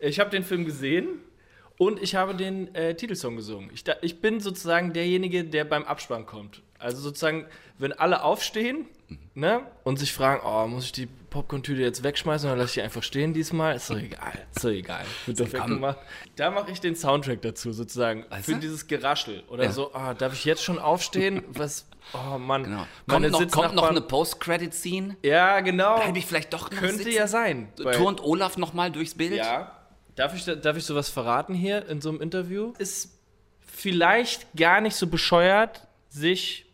Ich 0.00 0.18
habe 0.18 0.30
den 0.30 0.42
Film 0.42 0.64
gesehen 0.64 1.20
und 1.78 2.02
ich 2.02 2.16
habe 2.16 2.34
den 2.34 2.74
äh, 2.74 2.96
Titelsong 2.96 3.36
gesungen. 3.36 3.70
Ich, 3.72 3.84
da, 3.84 3.94
ich 4.02 4.20
bin 4.20 4.40
sozusagen 4.40 4.92
derjenige, 4.92 5.44
der 5.44 5.64
beim 5.64 5.84
Abspann 5.84 6.26
kommt. 6.26 6.62
Also 6.80 7.00
sozusagen, 7.00 7.46
wenn 7.78 7.92
alle 7.92 8.24
aufstehen 8.24 8.86
ne, 9.34 9.62
und 9.84 9.98
sich 9.98 10.12
fragen, 10.12 10.42
oh, 10.44 10.66
muss 10.66 10.86
ich 10.86 10.92
die 10.92 11.06
Popcorn-Tüte 11.06 11.82
jetzt 11.82 12.02
wegschmeißen 12.02 12.48
oder 12.48 12.56
lasse 12.58 12.70
ich 12.70 12.74
die 12.74 12.82
einfach 12.82 13.02
stehen 13.02 13.34
diesmal? 13.34 13.76
Ist 13.76 13.90
doch 13.90 13.98
egal. 13.98 14.46
Ist 14.54 14.64
doch 14.64 14.70
egal. 14.70 15.04
Wird 15.26 15.40
doch 15.40 15.52
weggemacht. 15.52 15.98
Da 16.36 16.50
mache 16.50 16.70
ich 16.70 16.80
den 16.80 16.96
Soundtrack 16.96 17.42
dazu 17.42 17.72
sozusagen. 17.72 18.24
Weißt 18.30 18.46
für 18.46 18.52
du? 18.52 18.60
dieses 18.60 18.86
Geraschel. 18.86 19.42
Oder 19.48 19.64
Ja. 19.64 19.72
so, 19.72 19.92
ah, 19.94 20.14
darf 20.14 20.32
ich 20.32 20.44
jetzt 20.44 20.62
schon 20.62 20.78
aufstehen? 20.78 21.42
Was, 21.48 21.86
oh 22.14 22.38
Mann. 22.38 22.64
Genau. 22.64 22.86
Kommt, 23.06 23.30
noch, 23.30 23.50
kommt 23.50 23.74
noch 23.74 23.90
eine 23.90 24.00
Post-Credit-Scene? 24.00 25.16
Ja, 25.22 25.60
genau. 25.60 25.96
Bleibe 25.96 26.18
ich 26.18 26.26
vielleicht 26.26 26.52
doch 26.52 26.70
Könnte 26.70 26.96
sitzen? 27.04 27.12
ja 27.12 27.26
sein. 27.26 27.68
Und 28.02 28.22
Olaf 28.22 28.56
noch 28.56 28.72
mal 28.72 28.90
durchs 28.90 29.14
Bild? 29.14 29.34
Ja. 29.34 29.72
Darf 30.14 30.34
ich, 30.34 30.44
darf 30.44 30.76
ich 30.78 30.84
sowas 30.84 31.10
verraten 31.10 31.52
hier 31.52 31.86
in 31.88 32.00
so 32.00 32.08
einem 32.08 32.22
Interview? 32.22 32.72
Ist 32.78 33.12
vielleicht 33.66 34.46
gar 34.56 34.80
nicht 34.80 34.96
so 34.96 35.06
bescheuert, 35.06 35.86
sich 36.08 36.65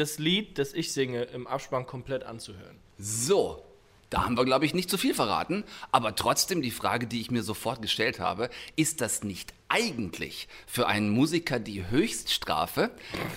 das 0.00 0.18
Lied, 0.18 0.58
das 0.58 0.72
ich 0.72 0.92
singe, 0.92 1.22
im 1.24 1.46
Abspann 1.46 1.86
komplett 1.86 2.24
anzuhören. 2.24 2.76
So, 2.98 3.62
da 4.10 4.24
haben 4.24 4.36
wir, 4.36 4.44
glaube 4.44 4.66
ich, 4.66 4.74
nicht 4.74 4.90
zu 4.90 4.98
viel 4.98 5.14
verraten. 5.14 5.62
Aber 5.92 6.16
trotzdem 6.16 6.62
die 6.62 6.72
Frage, 6.72 7.06
die 7.06 7.20
ich 7.20 7.30
mir 7.30 7.44
sofort 7.44 7.80
gestellt 7.80 8.18
habe, 8.18 8.50
ist 8.74 9.00
das 9.00 9.22
nicht 9.22 9.54
eigentlich 9.68 10.48
für 10.66 10.88
einen 10.88 11.10
Musiker 11.10 11.60
die 11.60 11.88
Höchststrafe? 11.88 12.90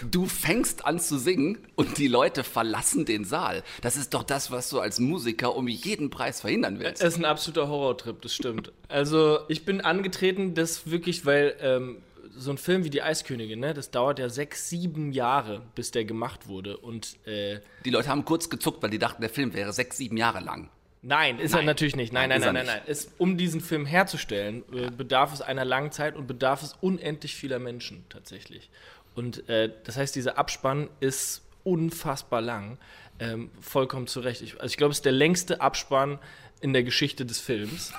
Du 0.09 0.25
fängst 0.25 0.85
an 0.85 0.99
zu 0.99 1.19
singen 1.19 1.59
und 1.75 1.99
die 1.99 2.07
Leute 2.07 2.43
verlassen 2.43 3.05
den 3.05 3.23
Saal. 3.23 3.63
Das 3.81 3.95
ist 3.97 4.15
doch 4.15 4.23
das, 4.23 4.49
was 4.49 4.69
du 4.69 4.79
als 4.79 4.99
Musiker 4.99 5.55
um 5.55 5.67
jeden 5.67 6.09
Preis 6.09 6.41
verhindern 6.41 6.79
willst. 6.79 7.03
Es 7.03 7.13
ist 7.13 7.19
ein 7.19 7.25
absoluter 7.25 7.67
Horrortrip, 7.67 8.21
das 8.23 8.33
stimmt. 8.33 8.71
Also, 8.87 9.41
ich 9.49 9.65
bin 9.65 9.79
angetreten, 9.81 10.55
das 10.55 10.89
wirklich, 10.89 11.23
weil 11.27 11.55
ähm, 11.61 11.97
so 12.35 12.51
ein 12.51 12.57
Film 12.57 12.83
wie 12.83 12.89
Die 12.89 13.01
Eiskönigin, 13.01 13.59
ne, 13.59 13.73
das 13.73 13.91
dauert 13.91 14.19
ja 14.19 14.29
sechs, 14.29 14.69
sieben 14.69 15.11
Jahre, 15.11 15.61
bis 15.75 15.91
der 15.91 16.05
gemacht 16.05 16.47
wurde. 16.47 16.77
Und 16.77 17.17
äh, 17.27 17.59
Die 17.85 17.89
Leute 17.89 18.09
haben 18.09 18.25
kurz 18.25 18.49
gezuckt, 18.49 18.81
weil 18.83 18.89
die 18.89 18.99
dachten, 18.99 19.21
der 19.21 19.29
Film 19.29 19.53
wäre 19.53 19.73
sechs, 19.73 19.97
sieben 19.97 20.17
Jahre 20.17 20.39
lang. 20.39 20.69
Nein, 21.01 21.37
ist 21.39 21.51
er 21.51 21.57
Nein. 21.57 21.65
natürlich 21.65 21.95
nicht. 21.97 22.13
Nein, 22.13 22.29
Nein, 22.29 22.39
nein, 22.39 22.53
nein, 22.53 22.65
er 22.65 22.73
nein, 22.73 22.81
nein. 22.85 22.91
Es, 22.91 23.11
um 23.17 23.37
diesen 23.37 23.59
Film 23.59 23.85
herzustellen, 23.85 24.63
äh, 24.73 24.89
bedarf 24.89 25.33
es 25.33 25.41
einer 25.41 25.65
langen 25.65 25.91
Zeit 25.91 26.15
und 26.15 26.27
bedarf 26.27 26.63
es 26.63 26.75
unendlich 26.79 27.35
vieler 27.35 27.59
Menschen 27.59 28.05
tatsächlich. 28.07 28.69
Und 29.13 29.47
äh, 29.49 29.71
das 29.83 29.97
heißt, 29.97 30.15
dieser 30.15 30.37
Abspann 30.37 30.89
ist 31.01 31.43
unfassbar 31.63 32.41
lang. 32.41 32.77
Ähm, 33.19 33.51
vollkommen 33.61 34.07
zu 34.07 34.21
Recht. 34.21 34.41
Ich, 34.41 34.55
also 34.55 34.71
ich 34.71 34.77
glaube, 34.77 34.91
es 34.91 34.97
ist 34.99 35.05
der 35.05 35.11
längste 35.11 35.61
Abspann 35.61 36.19
in 36.63 36.73
der 36.73 36.83
Geschichte 36.83 37.25
des 37.25 37.39
Films. 37.39 37.93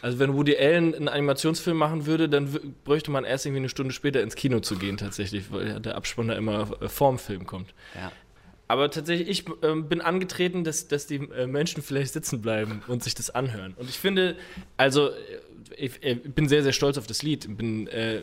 Also 0.00 0.18
wenn 0.18 0.34
Woody 0.34 0.56
Allen 0.56 0.94
einen 0.94 1.08
Animationsfilm 1.08 1.76
machen 1.76 2.06
würde, 2.06 2.28
dann 2.28 2.74
bräuchte 2.84 3.10
man 3.10 3.24
erst 3.24 3.44
irgendwie 3.44 3.60
eine 3.60 3.68
Stunde 3.68 3.92
später 3.92 4.22
ins 4.22 4.34
Kino 4.34 4.60
zu 4.60 4.76
gehen 4.76 4.96
tatsächlich, 4.96 5.52
weil 5.52 5.78
der 5.80 5.96
Abspann 5.96 6.28
da 6.28 6.34
immer 6.34 6.70
äh, 6.80 6.88
vorm 6.88 7.18
Film 7.18 7.46
kommt. 7.46 7.74
Ja. 7.94 8.10
Aber 8.68 8.90
tatsächlich, 8.90 9.28
ich 9.28 9.44
ähm, 9.62 9.88
bin 9.88 10.00
angetreten, 10.00 10.64
dass, 10.64 10.88
dass 10.88 11.06
die 11.06 11.16
äh, 11.16 11.46
Menschen 11.46 11.82
vielleicht 11.82 12.14
sitzen 12.14 12.40
bleiben 12.40 12.82
und 12.86 13.04
sich 13.04 13.14
das 13.14 13.28
anhören. 13.28 13.74
Und 13.76 13.90
ich 13.90 13.98
finde, 13.98 14.36
also, 14.78 15.10
äh, 15.10 15.14
ich, 15.76 16.02
äh, 16.02 16.14
bin 16.14 16.48
sehr, 16.48 16.62
sehr 16.62 16.72
stolz 16.72 16.96
auf 16.96 17.06
das 17.06 17.22
Lied. 17.22 17.56
Bin, 17.56 17.86
äh, 17.88 18.16
äh, 18.16 18.22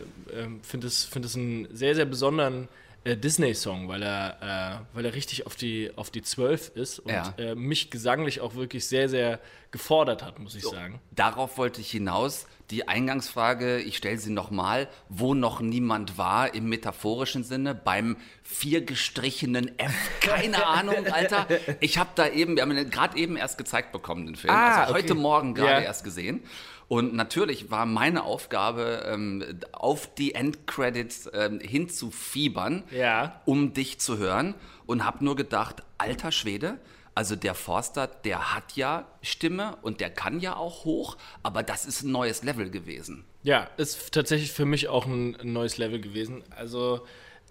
finde 0.63 0.87
es, 0.87 1.05
finde 1.05 1.27
es 1.27 1.35
einen 1.35 1.67
sehr, 1.71 1.93
sehr 1.93 2.05
besonderen 2.05 2.67
äh, 3.03 3.15
Disney-Song, 3.15 3.87
weil 3.87 4.03
er, 4.03 4.81
äh, 4.91 4.95
weil 4.95 5.05
er 5.05 5.13
richtig 5.13 5.45
auf 5.45 5.55
die, 5.55 5.91
auf 5.95 6.09
die 6.11 6.21
Zwölf 6.21 6.69
ist 6.75 6.99
und 6.99 7.11
Ja. 7.11 7.33
äh, 7.37 7.55
mich 7.55 7.89
gesanglich 7.91 8.41
auch 8.41 8.55
wirklich 8.55 8.87
sehr, 8.87 9.07
sehr 9.09 9.39
gefordert 9.71 10.23
hat, 10.23 10.39
muss 10.39 10.55
ich 10.55 10.63
sagen. 10.63 10.99
Darauf 11.11 11.57
wollte 11.57 11.79
ich 11.81 11.91
hinaus. 11.91 12.47
Die 12.71 12.87
Eingangsfrage, 12.87 13.79
ich 13.79 13.97
stelle 13.97 14.17
sie 14.17 14.31
nochmal, 14.31 14.87
wo 15.09 15.33
noch 15.33 15.59
niemand 15.59 16.17
war, 16.17 16.53
im 16.53 16.69
metaphorischen 16.69 17.43
Sinne, 17.43 17.73
beim 17.73 18.17
vier 18.43 18.81
gestrichenen 18.85 19.77
F. 19.79 19.93
Keine 20.21 20.65
Ahnung, 20.67 21.07
Alter. 21.07 21.47
Ich 21.79 21.97
habe 21.97 22.09
da 22.15 22.27
eben, 22.27 22.55
wir 22.55 22.63
haben 22.63 22.71
ihn 22.77 22.89
gerade 22.91 23.17
eben 23.17 23.37
erst 23.37 23.57
gezeigt 23.57 23.91
bekommen, 23.91 24.25
den 24.27 24.35
Film. 24.35 24.53
Ah, 24.53 24.81
also 24.83 24.93
heute 24.93 25.13
okay. 25.13 25.21
Morgen 25.21 25.53
gerade 25.55 25.81
Ja. 25.81 25.87
erst 25.87 26.03
gesehen. 26.03 26.43
Und 26.89 27.13
natürlich 27.13 27.71
war 27.71 27.85
meine 27.85 28.23
Aufgabe, 28.23 29.03
ähm, 29.07 29.43
auf 29.71 30.13
die 30.15 30.33
Endcredits 30.35 31.29
ähm, 31.33 31.59
hinzufiebern, 31.61 32.83
Ja. 32.91 33.41
um 33.45 33.73
dich 33.73 33.99
zu 33.99 34.17
hören. 34.17 34.55
Und 34.85 35.05
habe 35.05 35.23
nur 35.23 35.35
gedacht, 35.35 35.83
alter 35.99 36.31
Schwede, 36.31 36.79
also 37.13 37.35
der 37.35 37.53
Forster, 37.53 38.07
der 38.07 38.55
hat 38.55 38.75
ja 38.75 39.05
Stimme 39.21 39.77
und 39.83 40.01
der 40.01 40.09
kann 40.09 40.39
ja 40.39 40.55
auch 40.55 40.83
hoch, 40.85 41.17
aber 41.43 41.61
das 41.63 41.85
ist 41.85 42.01
ein 42.03 42.11
neues 42.11 42.43
Level 42.43 42.71
gewesen. 42.71 43.23
Ja, 43.43 43.69
ist 43.77 44.11
tatsächlich 44.13 44.51
für 44.51 44.65
mich 44.65 44.87
auch 44.87 45.05
ein, 45.05 45.37
neues 45.43 45.77
Level 45.77 46.01
gewesen. 46.01 46.43
Also 46.55 47.05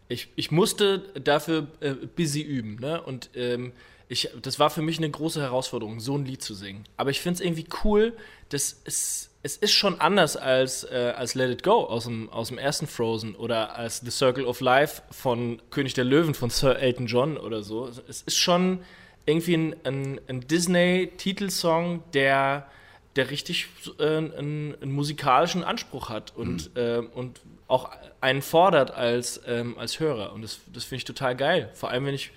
ich, 0.08 0.28
ich 0.36 0.50
musste 0.50 0.98
dafür 1.20 1.68
äh, 1.80 1.92
busy 1.92 2.42
üben, 2.42 2.76
ne? 2.80 3.00
Und 3.02 3.30
ähm, 3.34 3.72
ich, 4.08 4.30
das 4.40 4.58
war 4.58 4.70
für 4.70 4.82
mich 4.82 4.98
eine 4.98 5.10
große 5.10 5.40
Herausforderung, 5.40 6.00
so 6.00 6.16
ein 6.16 6.24
Lied 6.24 6.42
zu 6.42 6.54
singen. 6.54 6.84
Aber 6.96 7.10
ich 7.10 7.20
finde 7.20 7.36
es 7.36 7.40
irgendwie 7.40 7.66
cool, 7.84 8.16
dass 8.48 8.80
es, 8.84 9.30
es 9.42 9.56
ist 9.56 9.72
schon 9.72 10.00
anders 10.00 10.36
als, 10.36 10.84
äh, 10.84 11.12
als 11.16 11.34
Let 11.34 11.50
It 11.50 11.62
Go 11.62 11.84
aus 11.84 12.04
dem, 12.04 12.30
aus 12.30 12.48
dem 12.48 12.58
ersten 12.58 12.86
Frozen 12.86 13.34
oder 13.34 13.76
als 13.76 14.00
The 14.00 14.10
Circle 14.10 14.46
of 14.46 14.60
Life 14.60 15.02
von 15.10 15.60
König 15.70 15.94
der 15.94 16.04
Löwen 16.04 16.34
von 16.34 16.48
Sir 16.50 16.78
Elton 16.78 17.06
John 17.06 17.36
oder 17.36 17.62
so. 17.62 17.90
Es 18.08 18.22
ist 18.22 18.38
schon 18.38 18.80
irgendwie 19.26 19.54
ein, 19.54 19.76
ein, 19.84 20.20
ein 20.26 20.40
Disney-Titelsong, 20.40 22.02
der 22.14 22.66
der 23.18 23.30
richtig 23.30 23.66
äh, 23.98 24.04
einen, 24.04 24.76
einen 24.80 24.92
musikalischen 24.92 25.64
Anspruch 25.64 26.08
hat 26.08 26.36
und, 26.36 26.70
äh, 26.76 26.98
und 26.98 27.40
auch 27.66 27.90
einen 28.20 28.42
fordert 28.42 28.92
als, 28.92 29.40
ähm, 29.46 29.76
als 29.76 29.98
Hörer. 29.98 30.32
Und 30.32 30.42
das, 30.42 30.60
das 30.72 30.84
finde 30.84 30.98
ich 30.98 31.04
total 31.04 31.34
geil. 31.34 31.68
Vor 31.74 31.90
allem, 31.90 32.06
wenn 32.06 32.14
ich, 32.14 32.30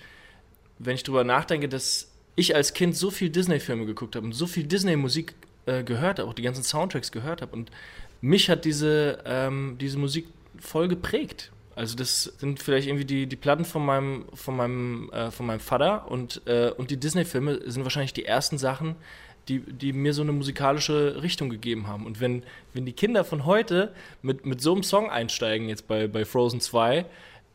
wenn 0.84 0.94
ich 0.94 1.02
drüber 1.02 1.24
nachdenke, 1.24 1.68
dass 1.68 2.10
ich 2.34 2.54
als 2.54 2.74
Kind 2.74 2.96
so 2.96 3.10
viel 3.10 3.30
Disney-Filme 3.30 3.86
geguckt 3.86 4.16
habe 4.16 4.26
und 4.26 4.32
so 4.32 4.46
viel 4.46 4.64
Disney-Musik 4.64 5.34
äh, 5.66 5.82
gehört 5.82 6.18
habe, 6.18 6.28
auch 6.28 6.34
die 6.34 6.42
ganzen 6.42 6.62
Soundtracks 6.62 7.12
gehört 7.12 7.42
habe. 7.42 7.52
Und 7.52 7.70
mich 8.20 8.48
hat 8.48 8.64
diese, 8.64 9.18
ähm, 9.24 9.76
diese 9.80 9.98
Musik 9.98 10.26
voll 10.58 10.88
geprägt. 10.88 11.50
Also 11.74 11.96
das 11.96 12.24
sind 12.38 12.62
vielleicht 12.62 12.86
irgendwie 12.86 13.04
die, 13.04 13.26
die 13.26 13.36
Platten 13.36 13.64
von 13.64 13.84
meinem, 13.84 14.26
von 14.34 14.56
meinem, 14.56 15.10
äh, 15.10 15.30
von 15.30 15.46
meinem 15.46 15.60
Vater 15.60 16.10
und, 16.10 16.42
äh, 16.46 16.70
und 16.70 16.90
die 16.90 16.98
Disney-Filme 16.98 17.70
sind 17.70 17.82
wahrscheinlich 17.82 18.12
die 18.12 18.24
ersten 18.24 18.58
Sachen, 18.58 18.96
die, 19.48 19.60
die 19.60 19.92
mir 19.92 20.12
so 20.12 20.22
eine 20.22 20.32
musikalische 20.32 21.22
Richtung 21.22 21.50
gegeben 21.50 21.88
haben. 21.88 22.06
Und 22.06 22.20
wenn, 22.20 22.44
wenn 22.74 22.86
die 22.86 22.92
Kinder 22.92 23.24
von 23.24 23.44
heute 23.44 23.92
mit, 24.22 24.46
mit 24.46 24.60
so 24.60 24.72
einem 24.72 24.82
Song 24.82 25.10
einsteigen, 25.10 25.68
jetzt 25.68 25.88
bei, 25.88 26.06
bei 26.06 26.24
Frozen 26.24 26.60
2, 26.60 27.06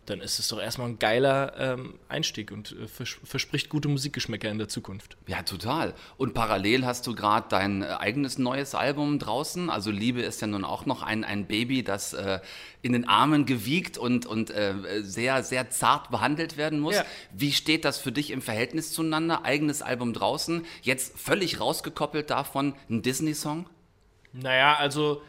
dann 0.08 0.22
ist 0.22 0.40
es 0.40 0.48
doch 0.48 0.60
erstmal 0.60 0.88
ein 0.88 1.00
geiler 1.00 1.54
ähm, 1.58 2.00
Einstieg 2.08 2.52
und 2.52 2.72
äh, 2.72 2.88
vers 2.88 3.18
verspricht 3.26 3.68
gute 3.68 3.90
Musikgeschmäcker 3.90 4.50
in 4.50 4.58
der 4.58 4.70
Zukunft. 4.70 5.18
Ja, 5.28 5.44
total. 5.44 5.94
Und 6.16 6.34
parallel 6.34 6.86
hast 6.86 7.06
du 7.08 7.14
gerade 7.14 7.48
dein 7.50 7.82
äh, 7.82 7.88
eigenes 7.88 8.38
neues 8.38 8.74
Album 8.74 9.20
draußen. 9.20 9.70
Also 9.70 9.92
Liebe 9.92 10.22
ist 10.22 10.42
ja 10.42 10.48
nun 10.48 10.64
auch 10.64 10.86
noch 10.86 11.04
ein, 11.04 11.26
ein 11.26 11.46
Baby, 11.46 11.84
das 11.84 12.14
äh, 12.14 12.40
in 12.82 12.94
den 12.94 13.06
Armen 13.06 13.46
gewiegt 13.46 13.98
und, 13.98 14.26
und 14.26 14.50
äh, 14.50 15.02
sehr, 15.02 15.44
sehr 15.44 15.70
zart 15.70 16.10
behandelt 16.10 16.56
werden 16.56 16.80
muss. 16.80 16.96
Ja. 16.96 17.06
Wie 17.34 17.52
steht 17.52 17.84
das 17.84 18.00
für 18.00 18.14
dich 18.14 18.32
im 18.32 18.42
Verhältnis 18.42 18.94
zueinander? 18.94 19.44
Eigenes 19.44 19.82
Album 19.82 20.14
draußen, 20.14 20.66
jetzt 20.84 21.20
völlig 21.20 21.60
rausgekoppelt 21.60 22.30
davon, 22.30 22.76
ein 22.90 23.02
Disney-Song? 23.02 23.68
Naja, 24.32 24.76
also 24.76 25.22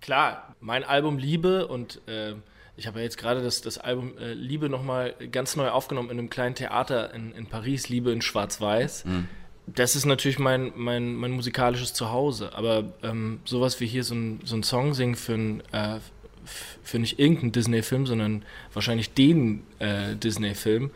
klar, 0.00 0.56
mein 0.58 0.82
Album 0.82 1.18
Liebe 1.18 1.68
und 1.68 2.00
äh, 2.08 2.34
ich 2.76 2.86
habe 2.86 2.98
ja 2.98 3.04
jetzt 3.04 3.18
gerade 3.18 3.42
das, 3.42 3.60
das 3.60 3.78
Album 3.78 4.18
äh, 4.18 4.32
Liebe 4.32 4.68
nochmal 4.68 5.14
ganz 5.30 5.56
neu 5.56 5.68
aufgenommen 5.68 6.10
in 6.10 6.18
einem 6.18 6.30
kleinen 6.30 6.54
Theater 6.54 7.14
in, 7.14 7.32
in 7.32 7.46
Paris, 7.46 7.88
Liebe 7.88 8.10
in 8.10 8.20
Schwarz-Weiß. 8.20 9.04
Das 9.66 9.96
ist 9.96 10.04
natürlich 10.04 10.38
mein, 10.38 10.72
mein, 10.76 11.14
mein 11.14 11.30
musikalisches 11.30 11.94
Zuhause. 11.94 12.54
Aber 12.54 12.92
ähm, 13.02 13.40
sowas 13.44 13.80
wie 13.80 13.86
hier 13.86 14.04
so 14.04 14.14
ein, 14.14 14.40
so 14.44 14.56
ein 14.56 14.62
Song 14.62 14.92
singen 14.92 15.14
für, 15.14 15.34
ein, 15.34 15.62
äh, 15.72 16.00
für 16.82 16.98
nicht 16.98 17.18
irgendeinen 17.18 17.52
Disney-Film, 17.52 18.06
sondern 18.06 18.44
wahrscheinlich 18.72 19.14
den 19.14 19.62
äh, 19.78 20.16
Disney-Film, 20.16 20.90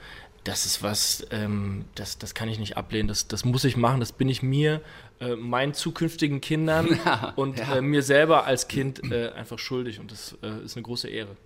das 0.48 0.64
ist 0.64 0.82
was, 0.82 1.26
ähm, 1.30 1.84
das, 1.94 2.16
das 2.16 2.34
kann 2.34 2.48
ich 2.48 2.58
nicht 2.58 2.78
ablehnen. 2.78 3.06
Das, 3.06 3.28
das 3.28 3.44
muss 3.44 3.64
ich 3.64 3.76
machen, 3.76 4.00
das 4.00 4.12
bin 4.12 4.30
ich 4.30 4.42
mir, 4.42 4.80
äh, 5.20 5.36
meinen 5.36 5.74
zukünftigen 5.74 6.40
Kindern 6.40 6.98
und 7.36 7.58
ja. 7.58 7.76
äh, 7.76 7.82
mir 7.82 8.02
selber 8.02 8.46
als 8.46 8.66
Kind 8.66 9.12
äh, 9.12 9.28
einfach 9.28 9.58
schuldig. 9.58 10.00
Und 10.00 10.10
das 10.10 10.38
äh, 10.42 10.64
ist 10.64 10.76
eine 10.76 10.84
große 10.84 11.08
Ehre. 11.08 11.36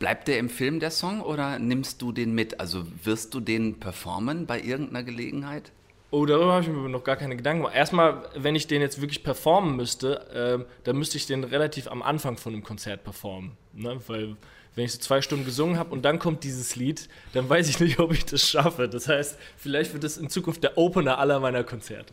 Bleibt 0.00 0.26
der 0.26 0.40
im 0.40 0.48
Film 0.48 0.80
der 0.80 0.90
Song 0.90 1.20
oder 1.20 1.60
nimmst 1.60 2.02
du 2.02 2.10
den 2.10 2.34
mit? 2.34 2.58
Also 2.58 2.84
wirst 3.04 3.34
du 3.34 3.40
den 3.40 3.78
performen 3.78 4.46
bei 4.46 4.60
irgendeiner 4.60 5.04
Gelegenheit? 5.04 5.70
Oh, 6.10 6.26
darüber 6.26 6.54
habe 6.54 6.62
ich 6.62 6.68
mir 6.68 6.88
noch 6.88 7.04
gar 7.04 7.16
keine 7.16 7.36
Gedanken 7.36 7.62
gemacht. 7.62 7.76
Erstmal, 7.76 8.28
wenn 8.34 8.56
ich 8.56 8.66
den 8.66 8.80
jetzt 8.80 9.00
wirklich 9.00 9.22
performen 9.22 9.76
müsste, 9.76 10.26
ähm, 10.34 10.64
dann 10.82 10.96
müsste 10.96 11.18
ich 11.18 11.26
den 11.26 11.44
relativ 11.44 11.88
am 11.88 12.02
Anfang 12.02 12.36
von 12.36 12.52
einem 12.52 12.64
Konzert 12.64 13.04
performen. 13.04 13.52
Ne? 13.72 14.00
Weil, 14.08 14.36
wenn 14.74 14.84
ich 14.84 14.92
so 14.92 14.98
zwei 14.98 15.22
Stunden 15.22 15.44
gesungen 15.44 15.78
habe 15.78 15.90
und 15.90 16.02
dann 16.02 16.18
kommt 16.18 16.44
dieses 16.44 16.76
Lied, 16.76 17.08
dann 17.32 17.48
weiß 17.48 17.68
ich 17.68 17.80
nicht, 17.80 17.98
ob 17.98 18.12
ich 18.12 18.24
das 18.24 18.48
schaffe. 18.48 18.88
Das 18.88 19.08
heißt, 19.08 19.38
vielleicht 19.56 19.92
wird 19.92 20.04
das 20.04 20.16
in 20.16 20.28
Zukunft 20.28 20.62
der 20.62 20.76
Opener 20.78 21.18
aller 21.18 21.40
meiner 21.40 21.64
Konzerte. 21.64 22.12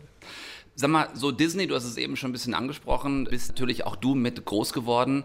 Sag 0.76 0.90
mal, 0.90 1.10
so 1.14 1.32
Disney, 1.32 1.68
du 1.68 1.76
hast 1.76 1.84
es 1.84 1.98
eben 1.98 2.16
schon 2.16 2.30
ein 2.30 2.34
bisschen 2.34 2.54
angesprochen, 2.54 3.26
bist 3.26 3.50
natürlich 3.50 3.86
auch 3.86 3.96
du 3.96 4.16
mit 4.16 4.46
groß 4.46 4.74
geworden. 4.74 5.24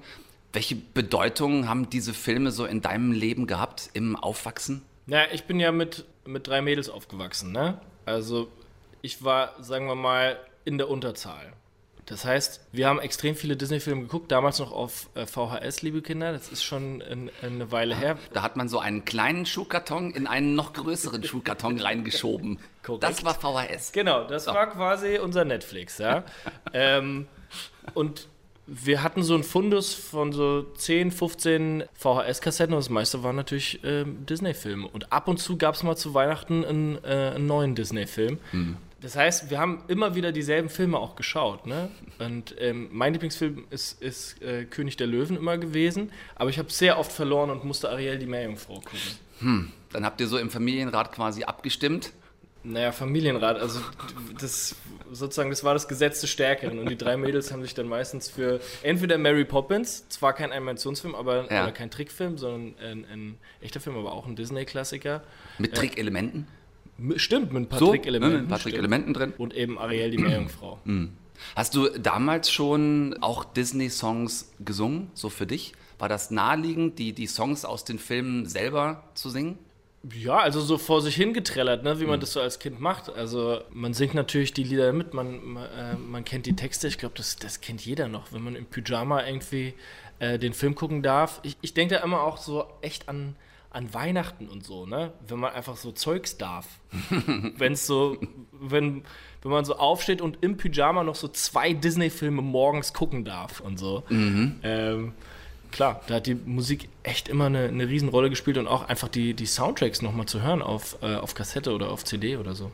Welche 0.53 0.77
Bedeutung 0.77 1.69
haben 1.69 1.91
diese 1.91 2.15
Filme 2.15 2.51
so 2.51 2.65
in 2.65 2.81
deinem 2.81 3.13
Leben 3.13 3.47
gehabt, 3.47 3.91
im 3.93 4.17
Aufwachsen? 4.17 4.83
Ja, 5.07 5.25
ich 5.33 5.45
bin 5.45 5.61
ja 5.61 5.71
mit, 5.71 6.05
mit 6.25 6.47
drei 6.49 6.63
Mädels 6.63 6.89
aufgewachsen, 6.89 7.53
ne? 7.53 7.81
Also 8.07 8.49
ich 9.03 9.23
war, 9.23 9.63
sagen 9.63 9.87
wir 9.87 9.95
mal, 9.95 10.39
in 10.65 10.79
der 10.79 10.89
Unterzahl. 10.89 11.53
Das 12.07 12.25
heißt, 12.25 12.61
wir 12.71 12.87
haben 12.87 13.01
extrem 13.01 13.35
viele 13.35 13.57
Disney-Filme 13.57 14.03
geguckt, 14.03 14.31
damals 14.31 14.61
noch 14.61 14.71
auf 14.71 15.09
äh, 15.17 15.27
VHS, 15.27 15.83
liebe 15.83 16.03
Kinder. 16.03 16.33
Das 16.33 16.49
ist 16.49 16.63
schon 16.63 17.03
ein, 17.03 17.31
eine 17.43 17.73
Weile 17.73 17.97
her. 17.97 18.17
Da 18.33 18.43
hat 18.43 18.57
man 18.57 18.69
so 18.69 18.79
einen 18.79 19.05
kleinen 19.05 19.45
Schuhkarton 19.45 20.13
in 20.13 20.29
einen 20.29 20.55
noch 20.55 20.73
größeren 20.73 21.25
Schuhkarton 21.25 21.81
reingeschoben. 21.81 22.61
Korrekt. 22.85 23.03
Das 23.03 23.25
war 23.25 23.35
VHS. 23.35 23.91
Genau, 23.91 24.25
das 24.25 24.47
war 24.47 24.71
quasi 24.71 25.19
unser 25.19 25.45
Netflix, 25.45 25.99
ja. 25.99 26.23
ähm, 26.73 27.27
und 27.95 28.29
wir 28.69 29.03
hatten 29.03 29.23
so 29.23 29.35
einen 29.35 29.45
Fundus 29.45 29.95
von 29.95 30.33
so 30.33 30.63
10, 30.63 31.11
15 31.11 31.85
VHS-Kassetten 31.95 32.75
und 32.75 32.81
das 32.81 32.91
meiste 32.91 33.25
waren 33.25 33.37
natürlich 33.37 33.81
ähm, 33.85 34.27
Disney-Filme. 34.27 34.87
Und 34.87 35.13
ab 35.13 35.27
und 35.27 35.39
zu 35.39 35.57
gab 35.57 35.75
es 35.75 35.83
mal 35.83 35.97
zu 35.97 36.15
Weihnachten 36.15 36.65
einen, 36.65 37.05
äh, 37.05 37.33
einen 37.35 37.47
neuen 37.47 37.75
Disney-Film. 37.75 38.39
Das 39.01 39.15
heißt, 39.15 39.51
wir 39.51 39.59
haben 39.59 39.85
immer 39.89 40.15
wieder 40.15 40.33
dieselben 40.33 40.69
Filme 40.71 40.99
auch 40.99 41.17
geschaut. 41.17 41.67
Ne? 41.67 41.91
Und 42.19 42.55
ähm, 42.59 42.89
mein 42.93 43.13
Lieblingsfilm 43.13 43.67
ist, 43.71 44.01
ist 44.01 44.41
äh, 44.43 44.65
König 44.65 44.97
der 44.97 45.07
Löwen 45.07 45.37
immer 45.37 45.59
gewesen, 45.59 46.11
aber 46.35 46.49
ich 46.51 46.59
habe 46.59 46.71
sehr 46.73 46.99
oft 46.99 47.13
verloren 47.13 47.51
und 47.51 47.65
musste 47.65 47.91
Ariel 47.91 48.19
die 48.19 48.27
Meerjungfrau 48.27 48.81
gucken. 48.81 49.71
Dann 49.93 50.05
habt 50.05 50.21
ihr 50.21 50.27
so 50.29 50.39
im 50.39 50.49
Familienrat 50.51 51.13
quasi 51.13 51.45
abgestimmt. 51.45 52.13
Naja, 52.65 52.91
Familienrat, 52.91 53.59
also 53.61 53.81
das 54.41 54.75
sozusagen, 55.13 55.51
das 55.51 55.63
war 55.63 55.75
das 55.75 55.87
Gesetz 55.87 56.21
des 56.23 56.31
Stärkeren. 56.31 56.79
Und 56.81 56.89
die 56.89 56.97
drei 56.97 57.17
Mädels 57.17 57.53
haben 57.53 57.63
sich 57.63 57.75
dann 57.75 57.87
meistens 57.87 58.29
für 58.29 58.61
entweder 58.83 59.19
Mary 59.19 59.45
Poppins, 59.45 60.09
zwar 60.09 60.33
kein 60.33 60.51
Animationsfilm, 60.53 61.15
aber 61.15 61.49
Ja. 61.53 61.71
kein 61.71 61.91
Trickfilm, 61.93 62.39
sondern 62.39 62.75
ein, 62.83 63.05
ein 63.13 63.39
echter 63.61 63.79
Film, 63.79 63.97
aber 63.97 64.13
auch 64.13 64.27
ein 64.27 64.35
Disney-Klassiker. 64.35 65.23
Mit 65.59 65.75
Trickelementen. 65.77 66.49
Stimmt, 67.17 67.53
mit 67.53 67.63
ein 67.65 67.69
paar 67.69 67.79
So, 67.79 67.91
Trickelementen. 67.91 68.31
ne, 68.37 68.39
mit 68.43 68.47
ein 68.47 68.49
paar 68.49 68.59
stimmt. 68.59 68.75
Trickelementen 68.75 69.15
drin. 69.15 69.33
Und 69.39 69.55
eben 69.55 69.79
Ariel 69.79 70.11
die 70.11 70.19
Meerjungfrau. 70.19 70.79
Hast 71.55 71.75
du 71.75 71.89
damals 71.99 72.51
schon 72.51 73.17
auch 73.21 73.45
Disney-Songs 73.45 74.53
gesungen, 74.61 75.11
so 75.15 75.29
für 75.29 75.47
dich? 75.47 75.75
War 75.99 76.09
das 76.09 76.31
naheliegend, 76.31 76.99
die, 76.99 77.13
die 77.13 77.27
Songs 77.27 77.65
aus 77.65 77.85
den 77.85 77.99
Filmen 77.99 78.47
selber 78.47 79.05
zu 79.15 79.29
singen? 79.31 79.59
Ja, 80.15 80.39
also 80.39 80.61
so 80.61 80.79
vor 80.79 81.03
sich 81.03 81.17
hingetrellert, 81.17 81.83
ne, 81.83 81.99
wie 81.99 82.05
Mhm. 82.05 82.11
man 82.11 82.21
das 82.21 82.33
so 82.33 82.41
als 82.41 82.59
Kind 82.59 82.81
macht. 82.81 83.11
Also 83.11 83.61
man 83.73 83.93
singt 83.93 84.15
natürlich 84.15 84.53
die 84.55 84.63
Lieder 84.63 84.93
mit, 84.93 85.13
man, 85.15 85.45
man, 85.45 85.65
äh, 85.65 85.97
man 85.97 86.25
kennt 86.25 86.47
die 86.47 86.55
Texte. 86.57 86.87
Ich 86.89 86.97
glaube, 86.97 87.15
das, 87.17 87.37
das 87.37 87.61
kennt 87.61 87.85
jeder 87.85 88.09
noch, 88.09 88.33
wenn 88.33 88.43
man 88.43 88.55
im 88.57 88.67
Pyjama 88.67 89.27
irgendwie 89.27 89.75
äh, 90.21 90.39
den 90.39 90.53
Film 90.55 90.75
gucken 90.75 91.03
darf. 91.03 91.41
Ich, 91.43 91.57
ich 91.61 91.75
denke 91.75 91.97
da 91.97 92.03
immer 92.05 92.23
auch 92.23 92.37
so 92.39 92.65
echt 92.83 93.09
an, 93.09 93.35
an 93.77 93.93
Weihnachten 93.93 94.49
und 94.49 94.65
so, 94.65 94.87
ne? 94.87 95.13
Wenn 95.29 95.39
man 95.39 95.53
einfach 95.53 95.77
so 95.77 95.93
Zeugs 95.93 96.39
darf. 96.39 96.67
Wenn's 97.59 97.87
so, 97.87 98.17
wenn, 98.53 99.05
wenn 99.43 99.51
man 99.51 99.67
so 99.67 99.77
aufsteht 99.77 100.23
und 100.23 100.39
im 100.41 100.57
Pyjama 100.57 101.05
noch 101.05 101.15
so 101.15 101.29
zwei 101.29 101.75
Disney-Filme 101.75 102.41
morgens 102.41 102.95
gucken 102.95 103.27
darf 103.27 103.61
und 103.61 103.79
so. 103.79 104.03
Ähm, 104.63 105.13
klar, 105.73 106.01
da 106.07 106.15
hat 106.15 106.27
die 106.27 106.35
Musik 106.35 106.89
echt 107.03 107.29
immer 107.29 107.47
eine, 107.47 107.65
eine 107.65 107.87
Riesenrolle 107.87 108.31
gespielt 108.31 108.57
und 108.57 108.67
auch 108.67 108.89
einfach 108.89 109.09
die, 109.09 109.35
die 109.35 109.45
Soundtracks 109.45 110.01
nochmal 110.01 110.25
zu 110.25 110.41
hören 110.41 110.63
auf, 110.63 110.97
äh, 111.03 111.17
auf 111.17 111.35
Kassette 111.35 111.75
oder 111.75 111.91
auf 111.91 112.03
CD 112.03 112.39
oder 112.39 112.55
so. 112.55 112.73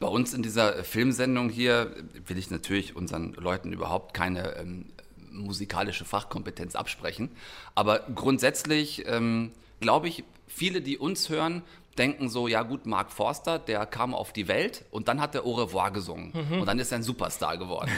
Bei 0.00 0.06
uns 0.06 0.32
in 0.32 0.42
dieser 0.42 0.82
Filmsendung 0.82 1.50
hier 1.50 1.94
will 2.26 2.38
ich 2.38 2.50
natürlich 2.50 2.96
unseren 2.96 3.34
Leuten 3.34 3.70
überhaupt 3.70 4.14
keine 4.14 4.56
ähm, 4.56 4.86
musikalische 5.30 6.06
Fachkompetenz 6.06 6.74
absprechen. 6.74 7.28
Aber 7.74 8.00
grundsätzlich 8.14 9.04
ähm, 9.06 9.52
glaube 9.80 10.08
ich, 10.08 10.24
viele, 10.46 10.80
die 10.80 10.98
uns 10.98 11.28
hören, 11.28 11.62
denken 11.98 12.28
so, 12.28 12.46
ja 12.48 12.62
gut, 12.62 12.86
Mark 12.86 13.10
Forster, 13.10 13.58
der 13.58 13.86
kam 13.86 14.14
auf 14.14 14.32
die 14.32 14.48
Welt 14.48 14.84
und 14.90 15.08
dann 15.08 15.20
hat 15.20 15.34
er 15.34 15.44
Au 15.44 15.54
revoir 15.54 15.90
gesungen. 15.90 16.32
Und 16.60 16.66
dann 16.66 16.78
ist 16.78 16.92
er 16.92 16.98
ein 16.98 17.02
Superstar 17.02 17.56
geworden. 17.56 17.90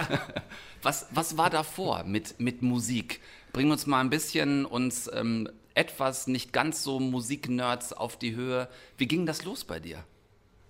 was, 0.82 1.06
was 1.10 1.36
war 1.36 1.50
davor 1.50 2.04
mit, 2.04 2.38
mit 2.40 2.62
Musik? 2.62 3.20
Bring 3.52 3.70
uns 3.70 3.86
mal 3.86 4.00
ein 4.00 4.10
bisschen 4.10 4.64
uns 4.66 5.10
ähm, 5.12 5.48
etwas 5.74 6.26
nicht 6.26 6.52
ganz 6.52 6.82
so 6.82 7.00
Musiknerds 7.00 7.92
auf 7.92 8.16
die 8.16 8.34
Höhe. 8.34 8.68
Wie 8.98 9.06
ging 9.06 9.26
das 9.26 9.44
los 9.44 9.64
bei 9.64 9.80
dir? 9.80 10.04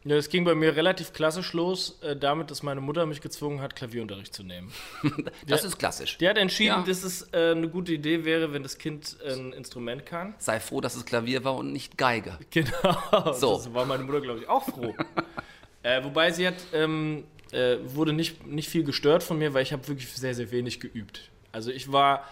Ja, 0.04 0.16
das 0.16 0.28
ging 0.28 0.44
bei 0.44 0.54
mir 0.56 0.74
relativ 0.74 1.12
klassisch 1.12 1.52
los, 1.52 1.98
äh, 2.02 2.16
damit, 2.16 2.50
dass 2.50 2.62
meine 2.64 2.80
Mutter 2.80 3.06
mich 3.06 3.20
gezwungen 3.20 3.60
hat, 3.60 3.76
Klavierunterricht 3.76 4.34
zu 4.34 4.42
nehmen. 4.42 4.72
Das 5.46 5.62
ist 5.64 5.78
klassisch. 5.78 6.18
Die 6.18 6.28
hat 6.28 6.38
entschieden, 6.38 6.78
Ja. 6.80 6.82
dass 6.82 7.04
es 7.04 7.28
äh, 7.32 7.52
eine 7.52 7.68
gute 7.68 7.92
Idee 7.92 8.24
wäre, 8.24 8.52
wenn 8.52 8.62
das 8.64 8.78
Kind 8.78 9.16
ein 9.24 9.52
Instrument 9.52 10.04
kann. 10.04 10.34
Sei 10.38 10.58
froh, 10.58 10.80
dass 10.80 10.96
es 10.96 11.04
Klavier 11.04 11.44
war 11.44 11.54
und 11.56 11.72
nicht 11.72 11.96
Geige. 11.98 12.38
Genau. 12.50 13.32
So. 13.32 13.56
Das 13.56 13.72
war 13.74 13.84
meine 13.86 14.02
Mutter, 14.02 14.20
glaube 14.20 14.40
ich, 14.40 14.48
auch 14.48 14.64
froh. 14.64 14.94
äh, 15.84 16.02
wobei 16.02 16.32
sie 16.32 16.46
hat, 16.48 16.56
ähm, 16.72 17.24
äh, 17.52 17.76
wurde 17.84 18.12
nicht, 18.12 18.46
nicht 18.46 18.68
viel 18.68 18.82
gestört 18.84 19.22
von 19.22 19.38
mir, 19.38 19.54
weil 19.54 19.62
ich 19.62 19.72
habe 19.72 19.86
wirklich 19.86 20.08
sehr, 20.12 20.34
sehr 20.34 20.50
wenig 20.50 20.80
geübt. 20.80 21.30
Also 21.52 21.70
ich 21.70 21.92
war 21.92 22.26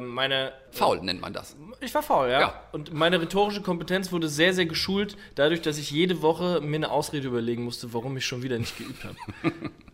meine 0.00 0.52
Faul 0.72 1.00
nennt 1.02 1.20
man 1.20 1.32
das. 1.32 1.56
Ich 1.80 1.94
war 1.94 2.02
faul, 2.02 2.28
ja. 2.28 2.40
Ja. 2.40 2.62
Und 2.72 2.92
meine 2.92 3.20
rhetorische 3.20 3.62
Kompetenz 3.62 4.10
wurde 4.10 4.28
sehr, 4.28 4.52
sehr 4.52 4.66
geschult, 4.66 5.16
dadurch, 5.36 5.62
dass 5.62 5.78
ich 5.78 5.90
jede 5.90 6.20
Woche 6.20 6.60
mir 6.60 6.76
eine 6.76 6.90
Ausrede 6.90 7.28
überlegen 7.28 7.62
musste, 7.62 7.92
warum 7.94 8.16
ich 8.16 8.26
schon 8.26 8.42
wieder 8.42 8.58
nicht 8.58 8.76
geübt 8.76 9.04
habe. 9.04 9.16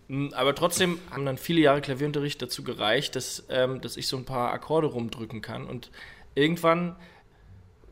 Mm, 0.08 0.28
Aber 0.34 0.54
trotzdem 0.54 0.98
haben 1.10 1.26
dann 1.26 1.36
viele 1.36 1.60
Jahre 1.60 1.82
Klavierunterricht 1.82 2.40
dazu 2.40 2.64
gereicht, 2.64 3.14
dass, 3.14 3.44
ähm, 3.50 3.82
dass 3.82 3.96
ich 3.98 4.08
so 4.08 4.16
ein 4.16 4.24
paar 4.24 4.52
Akkorde 4.52 4.86
rumdrücken 4.86 5.42
kann. 5.42 5.66
Und 5.66 5.90
irgendwann, 6.34 6.96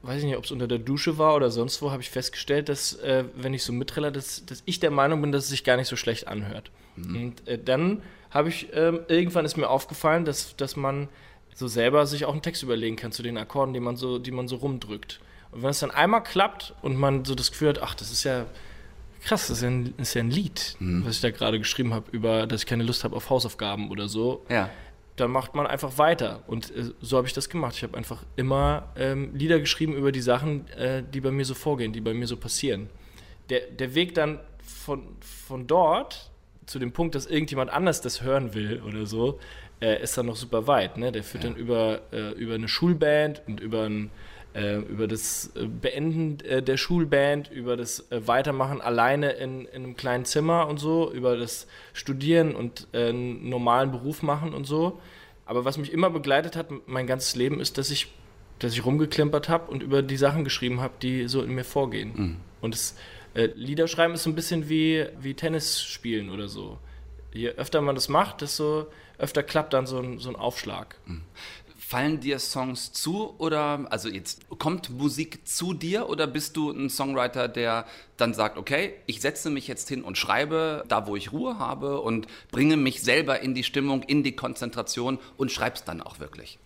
weiß 0.00 0.20
ich 0.20 0.24
nicht, 0.24 0.36
ob 0.36 0.44
es 0.44 0.50
unter 0.50 0.68
der 0.68 0.78
Dusche 0.78 1.18
war 1.18 1.36
oder 1.36 1.50
sonst 1.50 1.82
wo, 1.82 1.90
habe 1.90 2.00
ich 2.00 2.08
festgestellt, 2.08 2.70
dass, 2.70 2.94
äh, 3.00 3.24
wenn 3.36 3.52
ich 3.52 3.64
so 3.64 3.72
mittriller, 3.72 4.10
dass, 4.10 4.46
dass 4.46 4.62
ich 4.64 4.80
der 4.80 4.90
Meinung 4.90 5.20
bin, 5.20 5.30
dass 5.30 5.44
es 5.44 5.50
sich 5.50 5.64
gar 5.64 5.76
nicht 5.76 5.88
so 5.88 5.96
schlecht 5.96 6.26
anhört. 6.26 6.70
Und 6.96 7.46
äh, 7.46 7.58
dann 7.58 8.02
habe 8.30 8.48
ich, 8.48 8.68
ähm, 8.72 9.00
irgendwann 9.08 9.44
ist 9.44 9.56
mir 9.56 9.68
aufgefallen, 9.68 10.24
dass, 10.24 10.56
dass 10.56 10.76
man 10.76 11.08
so 11.54 11.66
selber 11.68 12.06
sich 12.06 12.24
auch 12.24 12.32
einen 12.32 12.42
Text 12.42 12.62
überlegen 12.62 12.96
kann 12.96 13.12
zu 13.12 13.22
den 13.22 13.36
Akkorden, 13.38 13.74
die 13.74 13.80
man 13.80 13.96
so, 13.96 14.18
die 14.18 14.30
man 14.30 14.48
so 14.48 14.56
rumdrückt. 14.56 15.20
Und 15.52 15.62
wenn 15.62 15.70
es 15.70 15.80
dann 15.80 15.90
einmal 15.90 16.22
klappt 16.22 16.74
und 16.82 16.96
man 16.96 17.24
so 17.24 17.34
das 17.34 17.50
Gefühl 17.50 17.68
hat, 17.70 17.82
ach, 17.82 17.94
das 17.94 18.10
ist 18.10 18.24
ja 18.24 18.46
krass, 19.22 19.48
das 19.48 19.58
ist 19.58 19.62
ja 19.62 19.68
ein, 19.68 19.94
ist 19.98 20.14
ja 20.14 20.20
ein 20.22 20.30
Lied, 20.30 20.76
was 20.80 21.16
ich 21.16 21.20
da 21.20 21.30
gerade 21.30 21.58
geschrieben 21.58 21.92
habe, 21.94 22.10
über, 22.10 22.46
dass 22.46 22.62
ich 22.62 22.66
keine 22.66 22.82
Lust 22.84 23.04
habe 23.04 23.14
auf 23.14 23.28
Hausaufgaben 23.30 23.90
oder 23.90 24.08
so, 24.08 24.44
Ja. 24.48 24.70
dann 25.16 25.30
macht 25.30 25.54
man 25.54 25.66
einfach 25.66 25.98
weiter. 25.98 26.42
Und 26.46 26.74
äh, 26.74 26.90
so 27.02 27.18
habe 27.18 27.26
ich 27.26 27.32
das 27.34 27.48
gemacht. 27.50 27.74
Ich 27.76 27.82
habe 27.82 27.96
einfach 27.98 28.24
immer 28.36 28.88
ähm, 28.96 29.34
Lieder 29.36 29.60
geschrieben 29.60 29.92
über 29.94 30.10
die 30.10 30.22
Sachen, 30.22 30.66
äh, 30.70 31.02
die 31.12 31.20
bei 31.20 31.30
mir 31.30 31.44
so 31.44 31.54
vorgehen, 31.54 31.92
die 31.92 32.00
bei 32.00 32.14
mir 32.14 32.26
so 32.26 32.36
passieren. 32.38 32.88
Der, 33.50 33.60
der 33.70 33.94
Weg 33.94 34.14
dann 34.14 34.40
von, 34.64 35.02
von 35.20 35.66
dort 35.66 36.30
zu 36.66 36.78
dem 36.78 36.92
Punkt, 36.92 37.14
dass 37.14 37.26
irgendjemand 37.26 37.70
anders 37.70 38.00
das 38.00 38.22
hören 38.22 38.54
will 38.54 38.80
oder 38.88 39.04
so, 39.04 39.38
äh, 39.82 40.02
ist 40.02 40.16
dann 40.16 40.26
noch 40.26 40.36
super 40.36 40.66
weit. 40.66 40.96
Ne? 40.96 41.12
Der 41.12 41.24
führt 41.24 41.44
dann 41.44 41.56
über, 41.56 42.00
äh, 42.12 42.30
über 42.32 42.54
eine 42.54 42.68
Schulband 42.68 43.42
und 43.46 43.60
über 43.60 43.82
ein 43.82 44.10
äh, 44.54 44.76
über 44.80 45.08
das 45.08 45.50
äh, 45.56 45.66
Beenden 45.66 46.44
äh, 46.44 46.62
der 46.62 46.76
Schulband, 46.76 47.50
über 47.50 47.74
das 47.74 48.06
Weitermachen 48.10 48.82
alleine 48.82 49.30
in, 49.32 49.64
in 49.64 49.84
einem 49.84 49.96
kleinen 49.96 50.26
Zimmer 50.26 50.68
und 50.68 50.78
so, 50.78 51.10
über 51.10 51.38
das 51.38 51.66
Studieren 51.94 52.54
und 52.54 52.86
einen 52.92 53.48
normalen 53.48 53.90
Beruf 53.90 54.22
machen 54.22 54.52
und 54.52 54.66
so. 54.66 55.00
Aber 55.46 55.64
was 55.64 55.78
mich 55.78 55.90
immer 55.90 56.10
begleitet 56.10 56.54
hat, 56.54 56.66
mein 56.86 57.06
ganzes 57.06 57.34
Leben, 57.34 57.60
ist, 57.60 57.78
dass 57.78 57.90
ich, 57.90 58.12
dass 58.58 58.74
ich 58.74 58.84
rumgeklimpert 58.84 59.48
habe 59.48 59.70
und 59.70 59.82
über 59.82 60.02
die 60.02 60.18
Sachen 60.18 60.44
geschrieben 60.44 60.82
habe, 60.82 60.94
die 61.00 61.28
so 61.28 61.42
in 61.42 61.54
mir 61.54 61.64
vorgehen. 61.64 62.14
Und 62.60 62.74
das 62.74 62.94
äh, 63.32 63.48
Liederschreiben 63.54 64.14
ist 64.14 64.24
so 64.24 64.30
ein 64.30 64.34
bisschen 64.34 64.68
wie, 64.68 65.06
wie 65.18 65.32
Tennis 65.32 65.82
spielen 65.82 66.28
oder 66.28 66.48
so. 66.48 66.78
Je 67.32 67.48
öfter 67.48 67.80
man 67.80 67.94
das 67.94 68.10
macht, 68.10 68.42
desto 68.42 68.86
öfter 69.22 69.42
klappt 69.42 69.72
dann 69.72 69.86
so 69.86 69.98
ein, 69.98 70.18
so 70.18 70.28
ein 70.28 70.36
Aufschlag. 70.36 70.96
Fallen 71.78 72.20
dir 72.20 72.38
Songs 72.38 72.92
zu 72.92 73.34
oder, 73.38 73.86
also 73.90 74.08
jetzt, 74.08 74.46
kommt 74.58 74.90
Musik 74.90 75.46
zu 75.46 75.74
dir 75.74 76.08
oder 76.08 76.26
bist 76.26 76.56
du 76.56 76.70
ein 76.70 76.90
Songwriter, 76.90 77.48
der 77.48 77.86
dann 78.16 78.34
sagt, 78.34 78.58
okay, 78.58 78.94
ich 79.06 79.20
setze 79.20 79.50
mich 79.50 79.68
jetzt 79.68 79.88
hin 79.88 80.02
und 80.02 80.18
schreibe 80.18 80.84
da, 80.88 81.06
wo 81.06 81.16
ich 81.16 81.32
Ruhe 81.32 81.58
habe 81.58 82.00
und 82.00 82.26
bringe 82.50 82.76
mich 82.76 83.02
selber 83.02 83.40
in 83.40 83.54
die 83.54 83.62
Stimmung, 83.62 84.02
in 84.02 84.22
die 84.22 84.34
Konzentration 84.34 85.18
und 85.36 85.52
schreib's 85.52 85.84
dann 85.84 86.00
auch 86.00 86.18
wirklich? 86.18 86.58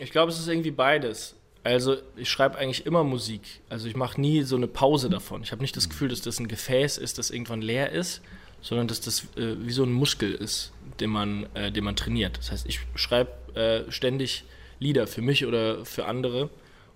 Ich 0.00 0.10
glaube, 0.10 0.32
es 0.32 0.38
ist 0.38 0.48
irgendwie 0.48 0.72
beides. 0.72 1.36
Also 1.62 1.96
ich 2.16 2.28
schreibe 2.28 2.58
eigentlich 2.58 2.84
immer 2.86 3.04
Musik. 3.04 3.40
Also 3.70 3.86
ich 3.86 3.96
mache 3.96 4.20
nie 4.20 4.42
so 4.42 4.56
eine 4.56 4.66
Pause 4.66 5.08
davon. 5.08 5.42
Ich 5.42 5.52
habe 5.52 5.62
nicht 5.62 5.76
das 5.76 5.88
Gefühl, 5.88 6.08
dass 6.08 6.20
das 6.20 6.38
ein 6.38 6.48
Gefäß 6.48 6.98
ist, 6.98 7.18
das 7.18 7.30
irgendwann 7.30 7.62
leer 7.62 7.92
ist, 7.92 8.20
sondern 8.64 8.88
dass 8.88 9.02
das 9.02 9.24
äh, 9.36 9.56
wie 9.58 9.72
so 9.72 9.84
ein 9.84 9.92
Muskel 9.92 10.32
ist, 10.32 10.72
den 10.98 11.10
man, 11.10 11.46
äh, 11.52 11.70
den 11.70 11.84
man 11.84 11.96
trainiert. 11.96 12.38
Das 12.38 12.50
heißt, 12.50 12.66
ich 12.66 12.80
schreibe 12.94 13.30
äh, 13.54 13.92
ständig 13.92 14.44
Lieder 14.78 15.06
für 15.06 15.20
mich 15.20 15.44
oder 15.44 15.84
für 15.84 16.06
andere. 16.06 16.48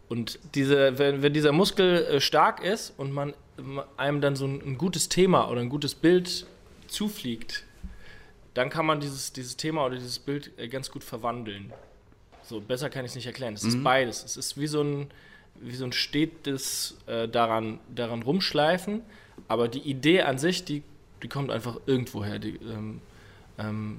Und 0.08 0.38
diese, 0.54 0.98
wenn, 0.98 1.20
wenn 1.20 1.34
dieser 1.34 1.52
Muskel 1.52 2.06
äh, 2.06 2.20
stark 2.22 2.64
ist 2.64 2.94
und 2.96 3.12
man 3.12 3.34
einem 3.98 4.22
dann 4.22 4.34
so 4.34 4.46
ein, 4.46 4.62
ein 4.62 4.78
gutes 4.78 5.10
Thema 5.10 5.50
oder 5.50 5.60
ein 5.60 5.68
gutes 5.68 5.94
Bild 5.94 6.46
zufliegt, 6.86 7.64
dann 8.54 8.70
kann 8.70 8.86
man 8.86 9.00
dieses, 9.00 9.34
dieses 9.34 9.58
Thema 9.58 9.84
oder 9.84 9.96
dieses 9.96 10.18
Bild 10.18 10.52
äh, 10.56 10.68
ganz 10.68 10.90
gut 10.90 11.04
verwandeln. 11.04 11.74
So, 12.44 12.62
besser 12.62 12.88
kann 12.88 13.04
ich 13.04 13.10
es 13.10 13.14
nicht 13.14 13.26
erklären. 13.26 13.52
Es 13.52 13.64
ist 13.64 13.84
beides. 13.84 14.24
Es 14.24 14.38
ist 14.38 14.58
wie 14.58 14.68
so 14.68 14.82
ein, 14.82 15.10
wie 15.60 15.76
so 15.76 15.84
ein 15.84 15.92
stetes 15.92 16.96
äh, 17.06 17.28
daran, 17.28 17.78
daran 17.94 18.22
rumschleifen, 18.22 19.02
aber 19.48 19.68
die 19.68 19.80
Idee 19.80 20.22
an 20.22 20.38
sich, 20.38 20.64
die, 20.64 20.82
die 21.22 21.28
kommt 21.28 21.50
einfach 21.50 21.78
irgendwo 21.86 22.24
her. 22.24 22.38
Die 22.38 22.56
ähm, 22.56 23.00
ähm, 23.58 23.98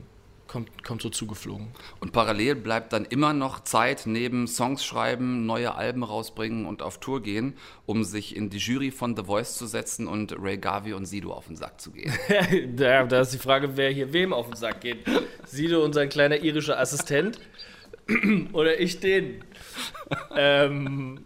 kommt, 0.50 0.84
kommt 0.84 1.02
so 1.02 1.10
zugeflogen. 1.10 1.68
Und 2.02 2.12
parallel 2.12 2.56
bleibt 2.56 2.92
dann 2.92 3.06
immer 3.06 3.34
noch 3.34 3.64
Zeit 3.64 4.04
neben 4.06 4.48
Songs 4.48 4.84
schreiben, 4.84 5.46
neue 5.46 5.76
Alben 5.76 6.04
rausbringen 6.04 6.66
und 6.66 6.82
auf 6.82 7.00
Tour 7.00 7.22
gehen, 7.22 7.54
um 7.86 8.04
sich 8.04 8.36
in 8.36 8.50
die 8.50 8.58
Jury 8.58 8.92
von 8.92 9.16
The 9.16 9.24
Voice 9.24 9.58
zu 9.58 9.68
setzen 9.68 10.08
und 10.08 10.36
Ray 10.38 10.58
Garvey 10.58 10.94
und 10.94 11.06
Sido 11.06 11.32
auf 11.32 11.48
den 11.48 11.56
Sack 11.56 11.80
zu 11.80 11.92
gehen. 11.92 12.12
da, 12.76 13.04
da 13.04 13.22
ist 13.22 13.34
die 13.34 13.38
Frage, 13.38 13.78
wer 13.78 13.92
hier 13.92 14.12
wem 14.12 14.34
auf 14.34 14.48
den 14.48 14.56
Sack 14.56 14.82
geht. 14.82 15.06
Sido, 15.46 15.84
unser 15.84 16.08
kleiner 16.08 16.42
irischer 16.42 16.80
Assistent, 16.80 17.40
oder 18.54 18.80
ich 18.80 19.00
den. 19.00 19.44
ähm, 20.36 21.26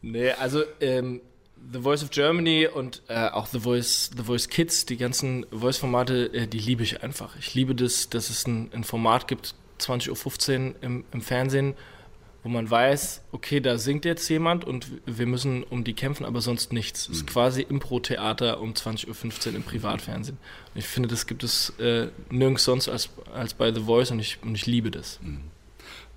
nee, 0.00 0.30
also 0.30 0.62
ähm, 0.80 1.20
The 1.70 1.80
Voice 1.80 2.02
of 2.02 2.10
Germany 2.10 2.66
und 2.66 3.02
äh, 3.08 3.28
auch 3.28 3.46
The 3.46 3.60
Voice, 3.60 4.10
The 4.16 4.24
Voice 4.24 4.48
Kids, 4.48 4.86
die 4.86 4.96
ganzen 4.96 5.46
Voice-Formate, 5.50 6.32
äh, 6.32 6.46
die 6.46 6.58
liebe 6.58 6.82
ich 6.82 7.02
einfach. 7.02 7.36
Ich 7.38 7.54
liebe 7.54 7.74
das, 7.74 8.08
dass 8.08 8.30
es 8.30 8.46
ein, 8.46 8.70
ein 8.72 8.84
Format 8.84 9.28
gibt, 9.28 9.54
20.15 9.80 10.68
Uhr 10.70 10.74
im, 10.80 11.04
im 11.12 11.20
Fernsehen, 11.20 11.74
wo 12.42 12.48
man 12.48 12.68
weiß, 12.68 13.22
okay, 13.30 13.60
da 13.60 13.78
singt 13.78 14.04
jetzt 14.04 14.28
jemand 14.28 14.64
und 14.64 14.88
wir 15.06 15.26
müssen 15.26 15.62
um 15.62 15.84
die 15.84 15.94
kämpfen, 15.94 16.24
aber 16.24 16.40
sonst 16.40 16.72
nichts. 16.72 17.08
Es 17.08 17.18
ist 17.18 17.26
quasi 17.26 17.62
Impro-Theater 17.62 18.60
um 18.60 18.72
20.15 18.72 19.48
Uhr 19.48 19.54
im 19.56 19.62
Privatfernsehen. 19.62 20.38
Und 20.74 20.78
ich 20.78 20.86
finde, 20.86 21.08
das 21.08 21.26
gibt 21.26 21.44
es 21.44 21.70
äh, 21.78 22.08
nirgends 22.30 22.64
sonst 22.64 22.88
als, 22.88 23.10
als 23.32 23.54
bei 23.54 23.72
The 23.72 23.82
Voice 23.82 24.10
und 24.10 24.18
ich, 24.18 24.38
und 24.42 24.56
ich 24.56 24.66
liebe 24.66 24.90
das. 24.90 25.20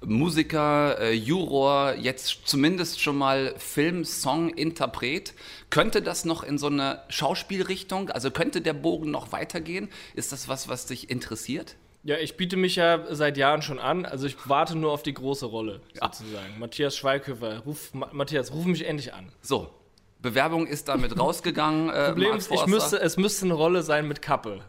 Musiker, 0.05 0.99
äh, 0.99 1.13
Juror, 1.13 1.95
jetzt 1.95 2.47
zumindest 2.47 3.01
schon 3.01 3.17
mal 3.17 3.53
Film-Song-Interpret. 3.57 5.33
Könnte 5.69 6.01
das 6.01 6.25
noch 6.25 6.43
in 6.43 6.57
so 6.57 6.67
eine 6.67 7.01
Schauspielrichtung, 7.09 8.09
also 8.09 8.31
könnte 8.31 8.61
der 8.61 8.73
Bogen 8.73 9.11
noch 9.11 9.31
weitergehen? 9.31 9.89
Ist 10.13 10.31
das 10.31 10.47
was, 10.47 10.69
was 10.69 10.85
dich 10.85 11.09
interessiert? 11.09 11.75
Ja, 12.03 12.17
ich 12.17 12.37
biete 12.37 12.55
mich 12.55 12.75
ja 12.75 13.03
seit 13.09 13.35
Jahren 13.35 13.63
schon 13.63 13.79
an. 13.79 14.05
Also 14.05 14.27
ich 14.27 14.37
warte 14.47 14.77
nur 14.77 14.91
auf 14.91 15.01
die 15.01 15.13
große 15.13 15.47
Rolle, 15.47 15.81
sozusagen. 15.99 16.59
Matthias 16.59 16.95
Schweighöfer, 16.95 17.59
ruf, 17.59 17.93
Ma 17.93 18.09
Matthias, 18.11 18.53
ruf 18.53 18.65
mich 18.65 18.85
endlich 18.85 19.13
an. 19.13 19.31
So, 19.41 19.71
Bewerbung 20.21 20.67
ist 20.67 20.87
damit 20.87 21.19
rausgegangen. 21.19 21.89
Äh, 21.89 22.09
Problem 22.09 22.35
ist, 22.35 22.51
müsste, 22.67 22.99
es 22.99 23.17
müsste 23.17 23.45
eine 23.45 23.55
Rolle 23.55 23.81
sein 23.81 24.07
mit 24.07 24.21
Kappe. 24.21 24.61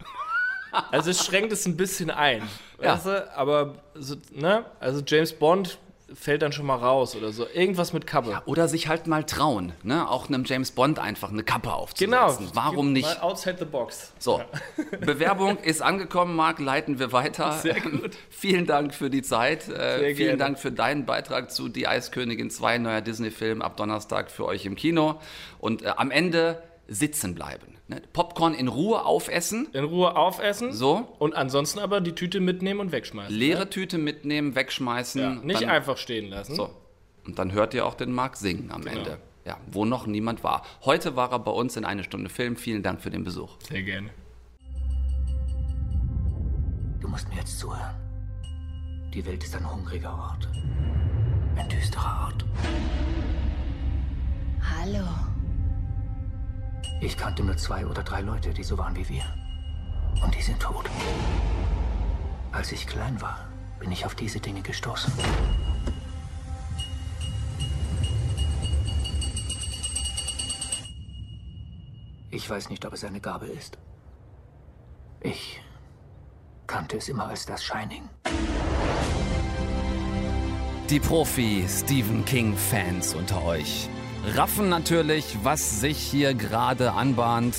Also 0.91 1.11
es 1.11 1.25
schränkt 1.25 1.53
es 1.53 1.67
ein 1.67 1.77
bisschen 1.77 2.11
ein. 2.11 2.43
Ja. 2.81 2.95
Weißt 2.95 3.07
du? 3.07 3.37
Aber, 3.37 3.75
so, 3.95 4.17
ne? 4.33 4.65
Also 4.81 5.03
James 5.07 5.33
Bond 5.33 5.79
fällt 6.15 6.43
dann 6.43 6.53
schon 6.53 6.67
mal 6.67 6.77
raus 6.77 7.17
oder 7.17 7.33
so. 7.33 7.47
Irgendwas 7.53 7.93
mit 7.93 8.07
Kappe. 8.07 8.41
Oder 8.47 8.69
sich 8.69 8.89
halt 8.89 9.07
mal 9.07 9.25
trauen, 9.25 9.73
ne? 9.83 10.09
auch 10.09 10.29
einem 10.29 10.45
James 10.45 10.71
Bond 10.71 10.99
einfach 10.99 11.31
eine 11.31 11.43
Kappe 11.43 11.73
aufzusetzen. 11.73 12.13
Genau. 12.13 12.37
Warum 12.55 12.93
nicht? 12.93 13.07
Mal 13.07 13.21
outside 13.21 13.57
the 13.59 13.65
box. 13.65 14.13
So, 14.19 14.41
Bewerbung 15.01 15.59
ist 15.59 15.83
angekommen, 15.83 16.37
Marc, 16.37 16.61
leiten 16.61 16.99
wir 16.99 17.13
weiter. 17.13 17.53
Sehr 17.53 17.81
gut. 17.81 18.17
Vielen 18.31 18.67
Dank 18.67 18.95
für 18.95 19.11
die 19.11 19.23
Zeit. 19.23 19.69
Äh, 19.69 19.69
Sehr 19.69 19.99
vielen 19.99 20.17
gerne. 20.17 20.37
Dank 20.37 20.59
für 20.59 20.71
deinen 20.71 21.07
Beitrag 21.07 21.51
zu 21.51 21.69
Die 21.69 21.89
Eiskönigin 21.89 22.51
2, 22.51 22.79
neuer 22.79 23.01
Disney-Film 23.01 23.61
ab 23.61 23.77
Donnerstag 23.77 24.31
für 24.31 24.45
euch 24.45 24.65
im 24.65 24.77
Kino. 24.77 25.21
Und 25.59 25.83
äh, 25.83 25.93
am 25.97 26.11
Ende 26.13 26.63
sitzen 26.89 27.35
bleiben. 27.35 27.77
Ne? 27.89 28.03
Popcorn 28.13 28.55
in 28.55 28.69
Ruhe 28.69 29.05
aufessen. 29.05 29.69
In 29.73 29.85
Ruhe 29.85 30.17
aufessen. 30.17 30.73
So. 30.73 31.09
Und 31.19 31.35
ansonsten 31.35 31.79
aber 31.79 32.01
die 32.01 32.15
Tüte 32.15 32.41
mitnehmen 32.41 32.81
und 32.81 32.93
wegschmeißen. 32.93 33.35
Leere 33.35 33.71
Tüte 33.71 33.99
mitnehmen, 33.99 34.55
wegschmeißen. 34.55 35.21
Ja, 35.21 35.31
nicht 35.35 35.63
dann, 35.63 35.71
einfach 35.71 35.97
stehen 35.97 36.29
lassen. 36.31 36.55
So. 36.55 36.71
Und 37.25 37.39
dann 37.39 37.53
hört 37.53 37.75
ihr 37.75 37.87
auch 37.87 37.95
den 37.95 38.13
Marc 38.13 38.37
singen 38.37 38.71
am 38.71 38.83
Genau. 38.83 38.99
Ende. 38.99 39.19
Ja, 39.45 39.59
wo 39.71 39.85
noch 39.85 40.07
niemand 40.09 40.43
war. 40.43 40.63
Heute 40.85 41.15
war 41.15 41.31
er 41.31 41.39
bei 41.39 41.53
uns 41.53 41.77
in 41.77 41.85
eine 41.85 42.03
Stunde 42.03 42.29
Film. 42.29 42.57
Vielen 42.57 42.83
Dank 42.83 43.01
für 43.01 43.11
den 43.11 43.23
Besuch. 43.23 43.57
Sehr 43.61 43.83
gerne. 43.83 44.11
Du 47.01 47.07
musst 47.07 47.29
mir 47.29 47.37
jetzt 47.37 47.59
zuhören. 47.61 47.95
Die 49.15 49.25
Welt 49.25 49.45
ist 49.45 49.55
ein 49.55 49.71
hungriger 49.71 50.13
Ort. 50.13 50.49
Ein 51.57 51.69
düsterer 51.69 52.27
Ort. 52.27 52.45
Hallo. 54.61 55.07
Ich 57.01 57.17
kannte 57.17 57.45
nur 57.45 57.57
zwei 57.57 57.87
oder 57.87 58.03
drei 58.03 58.21
Leute, 58.21 58.53
die 58.53 58.65
so 58.65 58.79
waren 58.79 58.97
wie 58.97 59.09
wir. 59.09 59.23
Und 60.23 60.35
die 60.35 60.43
sind 60.43 60.61
tot. 60.61 60.89
Als 62.53 62.73
ich 62.73 62.87
klein 62.87 63.21
war, 63.21 63.49
bin 63.79 63.93
ich 63.93 64.07
auf 64.07 64.15
diese 64.15 64.41
Dinge 64.41 64.63
gestoßen. 64.63 65.13
Ich 72.31 72.49
weiß 72.49 72.71
nicht, 72.71 72.85
ob 72.87 72.93
es 72.93 73.05
eine 73.05 73.21
Gabe 73.21 73.47
ist. 73.47 73.79
Ich 75.21 75.61
kannte 76.67 76.97
es 76.97 77.09
immer 77.09 77.29
als 77.29 77.47
das 77.47 77.63
Shining. 77.65 78.09
Die 80.89 81.01
Profi-Stephen 81.01 82.25
King-Fans 82.25 83.15
unter 83.15 83.45
euch 83.45 83.89
raffen 84.35 84.69
natürlich, 84.69 85.39
was 85.43 85.81
sich 85.81 85.99
hier 85.99 86.35
gerade 86.35 86.93
anbahnt. 86.93 87.57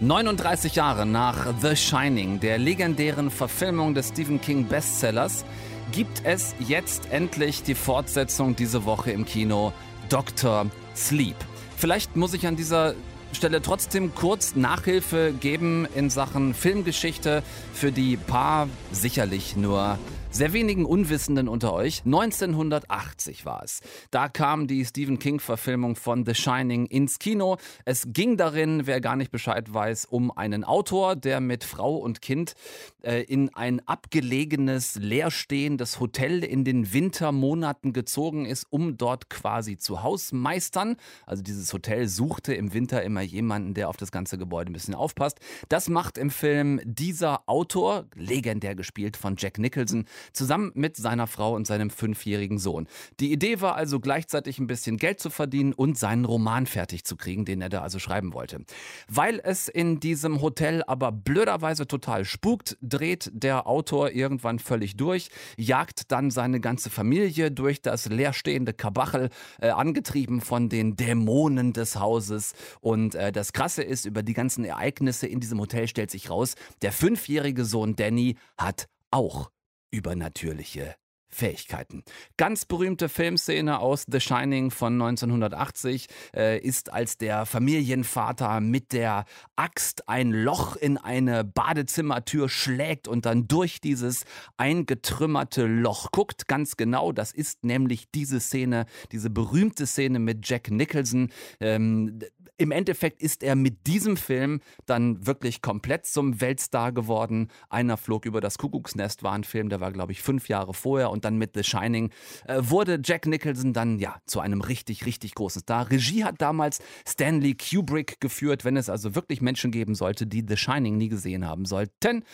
39 0.00 0.74
Jahre 0.74 1.06
nach 1.06 1.54
The 1.60 1.76
Shining, 1.76 2.40
der 2.40 2.58
legendären 2.58 3.30
Verfilmung 3.30 3.94
des 3.94 4.08
Stephen 4.08 4.40
King 4.40 4.66
Bestsellers, 4.66 5.44
gibt 5.92 6.22
es 6.24 6.54
jetzt 6.58 7.12
endlich 7.12 7.62
die 7.62 7.76
Fortsetzung 7.76 8.56
diese 8.56 8.84
Woche 8.84 9.12
im 9.12 9.24
Kino 9.24 9.72
Dr. 10.08 10.66
Sleep. 10.96 11.36
Vielleicht 11.76 12.16
muss 12.16 12.34
ich 12.34 12.46
an 12.46 12.56
dieser 12.56 12.94
Stelle 13.32 13.62
trotzdem 13.62 14.14
kurz 14.14 14.56
Nachhilfe 14.56 15.32
geben 15.38 15.86
in 15.94 16.10
Sachen 16.10 16.54
Filmgeschichte 16.54 17.42
für 17.72 17.92
die 17.92 18.16
paar 18.16 18.68
sicherlich 18.90 19.56
nur 19.56 19.98
sehr 20.34 20.52
wenigen 20.52 20.84
Unwissenden 20.84 21.46
unter 21.46 21.72
euch. 21.72 22.02
1980 22.04 23.46
war 23.46 23.62
es. 23.62 23.80
Da 24.10 24.28
kam 24.28 24.66
die 24.66 24.84
Stephen 24.84 25.20
King-Verfilmung 25.20 25.94
von 25.94 26.26
The 26.26 26.34
Shining 26.34 26.86
ins 26.86 27.20
Kino. 27.20 27.56
Es 27.84 28.08
ging 28.08 28.36
darin, 28.36 28.88
wer 28.88 29.00
gar 29.00 29.14
nicht 29.14 29.30
Bescheid 29.30 29.72
weiß, 29.72 30.06
um 30.06 30.36
einen 30.36 30.64
Autor, 30.64 31.14
der 31.14 31.38
mit 31.38 31.62
Frau 31.62 31.94
und 31.94 32.20
Kind 32.20 32.54
äh, 33.02 33.22
in 33.22 33.54
ein 33.54 33.80
abgelegenes, 33.86 34.96
leerstehendes 34.96 36.00
Hotel 36.00 36.42
in 36.42 36.64
den 36.64 36.92
Wintermonaten 36.92 37.92
gezogen 37.92 38.44
ist, 38.44 38.66
um 38.70 38.96
dort 38.96 39.30
quasi 39.30 39.76
zu 39.76 40.02
Hausmeistern. 40.02 40.96
Also 41.26 41.44
dieses 41.44 41.72
Hotel 41.72 42.08
suchte 42.08 42.54
im 42.54 42.74
Winter 42.74 43.04
immer 43.04 43.22
jemanden, 43.22 43.74
der 43.74 43.88
auf 43.88 43.96
das 43.96 44.10
ganze 44.10 44.36
Gebäude 44.36 44.72
ein 44.72 44.74
bisschen 44.74 44.96
aufpasst. 44.96 45.38
Das 45.68 45.88
macht 45.88 46.18
im 46.18 46.30
Film 46.30 46.80
dieser 46.82 47.48
Autor, 47.48 48.06
legendär 48.16 48.74
gespielt 48.74 49.16
von 49.16 49.36
Jack 49.38 49.58
Nicholson, 49.58 50.06
zusammen 50.32 50.72
mit 50.74 50.96
seiner 50.96 51.26
Frau 51.26 51.54
und 51.54 51.66
seinem 51.66 51.90
fünfjährigen 51.90 52.58
Sohn. 52.58 52.86
Die 53.20 53.32
Idee 53.32 53.60
war 53.60 53.74
also 53.74 54.00
gleichzeitig 54.00 54.58
ein 54.58 54.66
bisschen 54.66 54.96
Geld 54.96 55.20
zu 55.20 55.30
verdienen 55.30 55.72
und 55.72 55.98
seinen 55.98 56.24
Roman 56.24 56.66
fertig 56.66 57.04
zu 57.04 57.16
kriegen, 57.16 57.44
den 57.44 57.60
er 57.60 57.68
da 57.68 57.82
also 57.82 57.98
schreiben 57.98 58.32
wollte. 58.34 58.64
Weil 59.08 59.40
es 59.42 59.68
in 59.68 60.00
diesem 60.00 60.40
Hotel 60.40 60.82
aber 60.86 61.12
blöderweise 61.12 61.86
total 61.86 62.24
spukt, 62.24 62.76
dreht 62.80 63.30
der 63.32 63.66
Autor 63.66 64.10
irgendwann 64.10 64.58
völlig 64.58 64.96
durch, 64.96 65.28
jagt 65.56 66.10
dann 66.12 66.30
seine 66.30 66.60
ganze 66.60 66.90
Familie 66.90 67.50
durch 67.50 67.82
das 67.82 68.06
leerstehende 68.06 68.72
Kabachel, 68.72 69.30
äh, 69.60 69.70
angetrieben 69.70 70.40
von 70.40 70.68
den 70.68 70.96
Dämonen 70.96 71.72
des 71.72 71.96
Hauses. 71.96 72.54
Und 72.80 73.14
äh, 73.14 73.32
das 73.32 73.52
Krasse 73.52 73.82
ist, 73.82 74.04
über 74.04 74.22
die 74.22 74.34
ganzen 74.34 74.64
Ereignisse 74.64 75.26
in 75.26 75.40
diesem 75.40 75.60
Hotel 75.60 75.88
stellt 75.88 76.10
sich 76.10 76.30
raus, 76.30 76.54
der 76.82 76.92
fünfjährige 76.92 77.64
Sohn 77.64 77.96
Danny 77.96 78.36
hat 78.56 78.88
auch 79.10 79.50
übernatürliche 79.94 80.96
Fähigkeiten. 81.34 82.04
Ganz 82.36 82.64
berühmte 82.64 83.08
Filmszene 83.08 83.80
aus 83.80 84.06
The 84.10 84.20
Shining 84.20 84.70
von 84.70 84.94
1980 84.94 86.06
äh, 86.34 86.58
ist, 86.58 86.92
als 86.92 87.18
der 87.18 87.44
Familienvater 87.44 88.60
mit 88.60 88.92
der 88.92 89.24
Axt 89.56 90.08
ein 90.08 90.30
Loch 90.30 90.76
in 90.76 90.96
eine 90.96 91.44
Badezimmertür 91.44 92.48
schlägt 92.48 93.08
und 93.08 93.26
dann 93.26 93.48
durch 93.48 93.80
dieses 93.80 94.24
eingetrümmerte 94.56 95.66
Loch 95.66 96.12
guckt. 96.12 96.46
Ganz 96.46 96.76
genau, 96.76 97.12
das 97.12 97.32
ist 97.32 97.64
nämlich 97.64 98.10
diese 98.12 98.40
Szene, 98.40 98.86
diese 99.12 99.30
berühmte 99.30 99.86
Szene 99.86 100.18
mit 100.18 100.48
Jack 100.48 100.70
Nicholson. 100.70 101.30
Ähm, 101.60 102.20
im 102.56 102.70
Endeffekt 102.70 103.20
ist 103.20 103.42
er 103.42 103.56
mit 103.56 103.86
diesem 103.86 104.16
Film 104.16 104.60
dann 104.86 105.26
wirklich 105.26 105.60
komplett 105.60 106.06
zum 106.06 106.40
Weltstar 106.40 106.92
geworden. 106.92 107.48
Einer 107.68 107.96
flog 107.96 108.26
über 108.26 108.40
das 108.40 108.58
Kuckucksnest 108.58 109.22
war 109.22 109.32
ein 109.32 109.44
Film, 109.44 109.68
der 109.68 109.80
war, 109.80 109.92
glaube 109.92 110.12
ich, 110.12 110.22
fünf 110.22 110.48
Jahre 110.48 110.72
vorher 110.72 111.10
und 111.10 111.23
dann 111.24 111.36
mit 111.36 111.52
The 111.54 111.64
Shining 111.64 112.10
äh, 112.46 112.60
wurde 112.60 113.00
Jack 113.02 113.26
Nicholson 113.26 113.72
dann 113.72 113.98
ja 113.98 114.16
zu 114.26 114.40
einem 114.40 114.60
richtig, 114.60 115.06
richtig 115.06 115.34
großen 115.34 115.62
Star. 115.62 115.90
Regie 115.90 116.24
hat 116.24 116.40
damals 116.40 116.80
Stanley 117.06 117.54
Kubrick 117.54 118.20
geführt, 118.20 118.64
wenn 118.64 118.76
es 118.76 118.88
also 118.88 119.14
wirklich 119.14 119.40
Menschen 119.40 119.70
geben 119.70 119.94
sollte, 119.94 120.26
die 120.26 120.44
The 120.46 120.56
Shining 120.56 120.96
nie 120.96 121.08
gesehen 121.08 121.46
haben 121.46 121.64
sollten. 121.64 122.24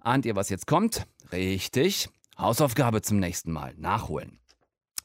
Ahnt 0.00 0.26
ihr, 0.26 0.34
was 0.34 0.48
jetzt 0.48 0.66
kommt? 0.66 1.06
Richtig. 1.32 2.08
Hausaufgabe 2.38 3.02
zum 3.02 3.18
nächsten 3.18 3.52
Mal. 3.52 3.74
Nachholen. 3.76 4.39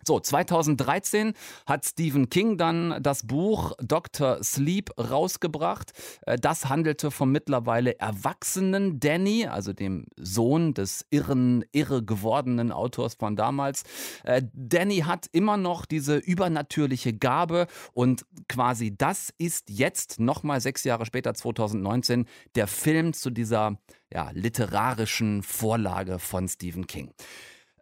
So, 0.07 0.19
2013 0.19 1.33
hat 1.65 1.83
Stephen 1.83 2.29
King 2.29 2.57
dann 2.57 3.01
das 3.01 3.25
Buch 3.25 3.73
Dr. 3.81 4.43
Sleep 4.43 4.91
rausgebracht. 4.99 5.93
Äh, 6.27 6.37
Das 6.37 6.69
handelte 6.69 7.09
vom 7.09 7.31
mittlerweile 7.31 7.97
erwachsenen 7.99 8.99
Danny, 8.99 9.47
also 9.47 9.73
dem 9.73 10.05
Sohn 10.15 10.75
des 10.75 11.07
irren, 11.09 11.65
irre 11.71 12.03
gewordenen 12.03 12.71
Autors 12.71 13.15
von 13.15 13.35
damals. 13.35 13.83
Äh, 14.23 14.43
Danny 14.53 14.99
hat 14.99 15.25
immer 15.31 15.57
noch 15.57 15.87
diese 15.87 16.17
übernatürliche 16.17 17.13
Gabe 17.13 17.65
und 17.93 18.25
quasi 18.47 18.95
das 18.95 19.33
ist 19.39 19.71
jetzt 19.71 20.19
nochmal 20.19 20.61
sechs 20.61 20.83
Jahre 20.83 21.07
später, 21.07 21.33
2019, 21.33 22.25
der 22.53 22.67
Film 22.67 23.13
zu 23.13 23.31
dieser 23.31 23.79
ja, 24.13 24.29
literarischen 24.33 25.41
Vorlage 25.41 26.19
von 26.19 26.47
Stephen 26.47 26.85
King. 26.85 27.11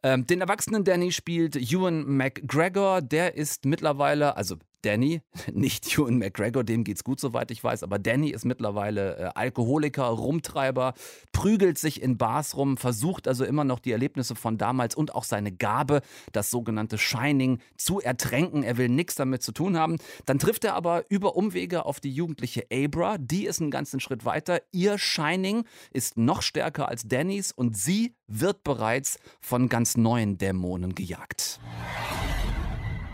Ähm, 0.04 0.28
den 0.28 0.42
erwachsenen 0.42 0.84
Danny 0.84 1.12
spielt 1.12 1.56
Ewan 1.56 2.06
McGregor. 2.06 3.02
Der 3.02 3.36
ist 3.36 3.66
mittlerweile, 3.66 4.36
also 4.36 4.58
Danny, 4.84 5.22
nicht 5.54 5.98
Ewan 5.98 6.20
McGregor, 6.20 6.64
dem 6.64 6.84
geht's 6.84 7.04
gut, 7.04 7.20
soweit 7.20 7.50
ich 7.52 7.64
weiß, 7.64 7.84
aber 7.84 7.98
Danny 7.98 8.30
ist 8.30 8.46
mittlerweile 8.46 9.18
äh, 9.18 9.30
Alkoholiker, 9.36 10.06
Rumtreiber, 10.06 10.94
prügelt 11.32 11.78
sich 11.78 12.02
in 12.02 12.18
Bars 12.18 12.56
rum, 12.56 12.78
versucht 12.78 13.28
also 13.28 13.46
immer 13.46 13.64
noch 13.64 13.80
die 13.80 13.92
Erlebnisse 13.92 14.36
von 14.36 14.58
damals 14.58 14.96
und 14.96 15.16
auch 15.16 15.24
seine 15.24 15.52
Gabe, 15.52 16.02
das 16.32 16.52
sogenannte 16.52 16.98
Shining, 16.98 17.60
zu 17.78 18.00
ertränken. 18.00 18.64
Er 18.64 18.78
will 18.78 18.90
nichts 18.90 19.16
damit 19.16 19.42
zu 19.42 19.52
tun 19.52 19.78
haben. 19.78 19.98
Dann 20.26 20.40
trifft 20.40 20.64
er 20.64 20.76
aber 20.76 21.06
über 21.10 21.36
Umwege 21.36 21.86
auf 21.86 22.00
die 22.00 22.14
jugendliche 22.14 22.66
Abra. 22.72 23.18
Die 23.18 23.46
ist 23.46 23.62
einen 23.62 23.72
ganzen 23.72 24.00
Schritt 24.00 24.26
weiter. 24.26 24.62
Ihr 24.72 24.98
Shining 24.98 25.64
ist 25.92 26.18
noch 26.18 26.42
stärker 26.42 26.90
als 26.90 27.08
Dannys 27.08 27.52
und 27.52 27.78
sie 27.78 28.16
wird 28.28 28.64
bereits 28.64 29.18
von 29.40 29.70
ganz 29.70 29.98
neuen 29.98 30.38
Dämonen 30.38 30.96
gejagt. 30.96 31.60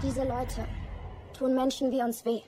Diese 0.01 0.23
Leute 0.23 0.65
tun 1.39 1.55
Menschen 1.55 1.89
wie 1.91 2.01
uns 2.01 2.25
weh. 2.25 2.41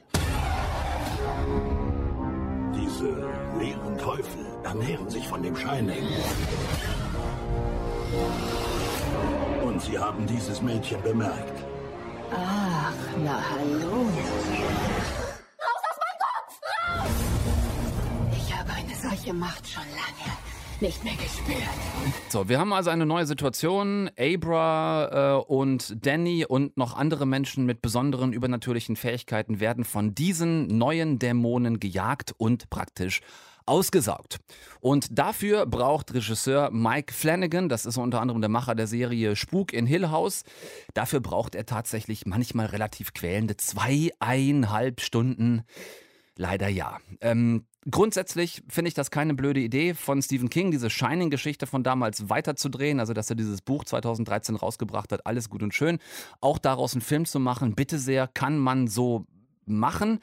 Diese 2.75 3.09
leeren 3.57 3.97
Teufel 3.97 4.45
ernähren 4.63 5.09
sich 5.09 5.25
von 5.27 5.41
dem 5.41 5.55
Shining. 5.55 6.05
Und 9.63 9.81
sie 9.81 9.97
haben 9.97 10.27
dieses 10.27 10.61
Mädchen 10.61 11.01
bemerkt. 11.03 11.57
Ach, 12.35 12.93
na 13.23 13.39
hallo. 13.51 14.01
Raus 15.65 15.83
aus 15.89 15.97
meinem 16.03 16.19
Kopf! 16.25 16.53
Raus! 16.73 17.17
Ich 18.37 18.57
habe 18.57 18.71
eine 18.73 18.95
solche 18.95 19.33
Macht 19.33 19.65
schon 19.67 19.87
lange 20.01 20.50
nicht 20.81 21.03
mehr 21.03 21.13
gespürt. 21.13 21.57
So, 22.29 22.49
wir 22.49 22.59
haben 22.59 22.73
also 22.73 22.89
eine 22.89 23.05
neue 23.05 23.25
Situation. 23.25 24.09
Abra 24.17 25.37
äh, 25.37 25.43
und 25.43 26.05
Danny 26.05 26.45
und 26.45 26.77
noch 26.77 26.95
andere 26.95 27.25
Menschen 27.25 27.65
mit 27.65 27.81
besonderen 27.81 28.33
übernatürlichen 28.33 28.95
Fähigkeiten 28.95 29.59
werden 29.59 29.83
von 29.83 30.15
diesen 30.15 30.67
neuen 30.67 31.19
Dämonen 31.19 31.79
gejagt 31.79 32.33
und 32.37 32.69
praktisch 32.69 33.21
ausgesaugt. 33.65 34.39
Und 34.79 35.17
dafür 35.17 35.65
braucht 35.65 36.13
Regisseur 36.13 36.71
Mike 36.71 37.13
Flanagan, 37.13 37.69
das 37.69 37.85
ist 37.85 37.97
unter 37.97 38.19
anderem 38.19 38.41
der 38.41 38.49
Macher 38.49 38.75
der 38.75 38.87
Serie 38.87 39.35
Spuk 39.35 39.73
in 39.73 39.85
Hill 39.85 40.09
House, 40.09 40.43
dafür 40.93 41.19
braucht 41.19 41.55
er 41.55 41.65
tatsächlich 41.65 42.25
manchmal 42.25 42.67
relativ 42.67 43.13
quälende 43.13 43.57
zweieinhalb 43.57 45.01
Stunden. 45.01 45.63
Leider 46.37 46.69
ja. 46.69 46.97
Ähm, 47.19 47.65
grundsätzlich 47.89 48.63
finde 48.67 48.89
ich 48.89 48.93
das 48.93 49.09
keine 49.11 49.33
blöde 49.33 49.59
Idee 49.59 49.93
von 49.93 50.21
Stephen 50.21 50.49
King, 50.49 50.71
diese 50.71 50.89
Shining-Geschichte 50.89 51.65
von 51.65 51.83
damals 51.83 52.29
weiterzudrehen. 52.29 52.99
Also, 52.99 53.13
dass 53.13 53.29
er 53.29 53.35
dieses 53.35 53.61
Buch 53.61 53.83
2013 53.83 54.55
rausgebracht 54.55 55.11
hat, 55.11 55.25
alles 55.25 55.49
gut 55.49 55.63
und 55.63 55.73
schön. 55.73 55.99
Auch 56.41 56.59
daraus 56.59 56.93
einen 56.93 57.01
Film 57.01 57.25
zu 57.25 57.39
machen, 57.39 57.73
bitte 57.73 57.97
sehr, 57.97 58.27
kann 58.27 58.57
man 58.57 58.87
so 58.87 59.25
machen. 59.65 60.19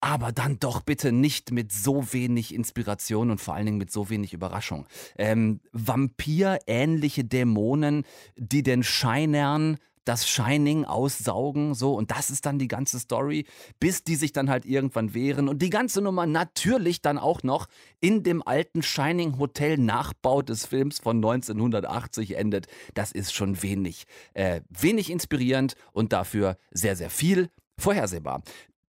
Aber 0.00 0.30
dann 0.30 0.60
doch 0.60 0.82
bitte 0.82 1.10
nicht 1.10 1.50
mit 1.50 1.72
so 1.72 2.12
wenig 2.12 2.54
Inspiration 2.54 3.32
und 3.32 3.40
vor 3.40 3.54
allen 3.54 3.66
Dingen 3.66 3.78
mit 3.78 3.90
so 3.90 4.10
wenig 4.10 4.32
Überraschung. 4.32 4.86
Ähm, 5.16 5.60
Vampir-ähnliche 5.72 7.24
Dämonen, 7.24 8.04
die 8.36 8.62
den 8.62 8.84
Scheinern 8.84 9.76
das 10.08 10.26
Shining 10.26 10.86
aussaugen, 10.86 11.74
so, 11.74 11.92
und 11.92 12.10
das 12.10 12.30
ist 12.30 12.46
dann 12.46 12.58
die 12.58 12.66
ganze 12.66 12.98
Story, 12.98 13.46
bis 13.78 14.04
die 14.04 14.16
sich 14.16 14.32
dann 14.32 14.48
halt 14.48 14.64
irgendwann 14.64 15.12
wehren 15.12 15.48
und 15.48 15.60
die 15.60 15.68
ganze 15.68 16.00
Nummer 16.00 16.26
natürlich 16.26 17.02
dann 17.02 17.18
auch 17.18 17.42
noch 17.42 17.66
in 18.00 18.22
dem 18.22 18.42
alten 18.46 18.82
Shining 18.82 19.38
Hotel 19.38 19.76
Nachbau 19.76 20.40
des 20.40 20.64
Films 20.64 20.98
von 20.98 21.18
1980 21.18 22.36
endet. 22.36 22.68
Das 22.94 23.12
ist 23.12 23.34
schon 23.34 23.62
wenig, 23.62 24.06
äh, 24.32 24.62
wenig 24.70 25.10
inspirierend 25.10 25.74
und 25.92 26.14
dafür 26.14 26.56
sehr, 26.70 26.96
sehr 26.96 27.10
viel 27.10 27.50
vorhersehbar. 27.78 28.42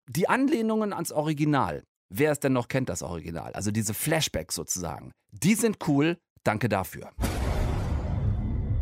Die 0.07 0.29
Anlehnungen 0.29 0.93
ans 0.93 1.11
Original, 1.11 1.83
wer 2.09 2.31
es 2.31 2.39
denn 2.39 2.53
noch 2.53 2.69
kennt, 2.69 2.87
das 2.87 3.03
Original, 3.03 3.51
also 3.53 3.71
diese 3.71 3.93
Flashbacks 3.93 4.55
sozusagen, 4.55 5.11
die 5.31 5.55
sind 5.55 5.77
cool, 5.87 6.17
danke 6.43 6.69
dafür. 6.69 7.11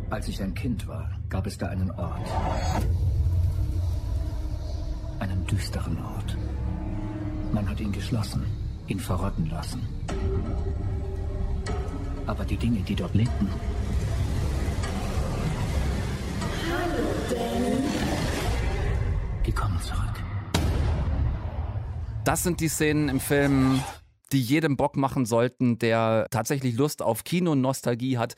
Als 0.10 0.28
ich 0.28 0.42
ein 0.42 0.54
Kind 0.54 0.88
war, 0.88 1.10
gab 1.30 1.46
es 1.48 1.58
da 1.58 1.68
einen 1.68 1.92
Ort. 1.92 2.28
Einen 5.20 5.46
düsteren 5.48 5.98
Ort. 6.04 6.38
Man 7.52 7.68
hat 7.70 7.80
ihn 7.80 7.92
geschlossen, 7.92 8.44
ihn 8.88 9.00
verrotten 9.00 9.50
lassen. 9.50 9.82
Aber 12.26 12.46
die 12.46 12.58
Dinge, 12.58 12.80
die 12.82 12.96
dort 12.96 13.14
lebten, 13.16 13.50
Hallo, 16.70 17.04
Danny. 17.30 17.76
die 19.46 19.52
kommen 19.52 19.80
zurück. 19.82 20.02
Das 22.24 22.44
sind 22.44 22.60
die 22.60 22.68
Szenen 22.68 23.10
im 23.10 23.20
Film, 23.20 23.82
die 24.32 24.42
jedem 24.42 24.78
Bock 24.78 24.98
machen 24.98 25.26
sollten, 25.26 25.78
der 25.80 26.28
tatsächlich 26.32 26.76
Lust 26.76 27.02
auf 27.02 27.24
Kino 27.24 27.52
und 27.52 27.62
Nostalgie 27.62 28.18
hat. 28.18 28.36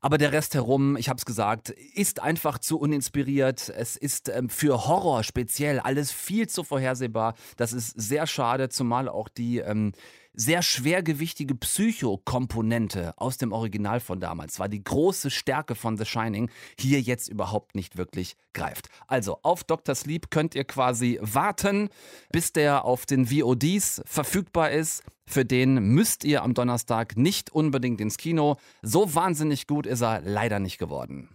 Aber 0.00 0.16
der 0.16 0.32
Rest 0.32 0.54
herum, 0.54 0.96
ich 0.96 1.08
habe 1.08 1.18
es 1.18 1.26
gesagt, 1.26 1.68
ist 1.68 2.20
einfach 2.20 2.58
zu 2.58 2.78
uninspiriert. 2.78 3.68
Es 3.68 3.96
ist 3.96 4.30
ähm, 4.30 4.48
für 4.48 4.86
Horror 4.86 5.22
speziell 5.24 5.78
alles 5.78 6.10
viel 6.10 6.48
zu 6.48 6.64
vorhersehbar. 6.64 7.34
Das 7.56 7.74
ist 7.74 8.00
sehr 8.00 8.26
schade, 8.26 8.70
zumal 8.70 9.08
auch 9.08 9.28
die 9.28 9.58
ähm, 9.58 9.92
sehr 10.32 10.62
schwergewichtige 10.62 11.54
Psychokomponente 11.54 13.14
aus 13.18 13.36
dem 13.36 13.52
Original 13.52 14.00
von 14.00 14.20
damals 14.20 14.58
war 14.58 14.68
die 14.68 14.82
große 14.82 15.30
Stärke 15.30 15.74
von 15.74 15.96
The 15.96 16.04
Shining 16.04 16.50
hier 16.78 17.00
jetzt 17.00 17.28
überhaupt 17.28 17.74
nicht 17.74 17.96
wirklich 17.96 18.36
greift. 18.52 18.88
Also 19.06 19.38
auf 19.42 19.64
Dr. 19.64 19.94
Sleep 19.94 20.30
könnt 20.30 20.54
ihr 20.54 20.64
quasi 20.64 21.18
warten, 21.20 21.88
bis 22.30 22.52
der 22.52 22.84
auf 22.84 23.06
den 23.06 23.26
VODs 23.26 24.02
verfügbar 24.04 24.70
ist. 24.70 25.02
Für 25.26 25.44
den 25.44 25.74
müsst 25.74 26.24
ihr 26.24 26.42
am 26.42 26.54
Donnerstag 26.54 27.16
nicht 27.16 27.50
unbedingt 27.50 28.00
ins 28.00 28.16
Kino. 28.16 28.56
So 28.82 29.14
wahnsinnig 29.14 29.66
gut 29.66 29.86
ist 29.86 30.00
er 30.00 30.20
leider 30.22 30.58
nicht 30.58 30.78
geworden. 30.78 31.28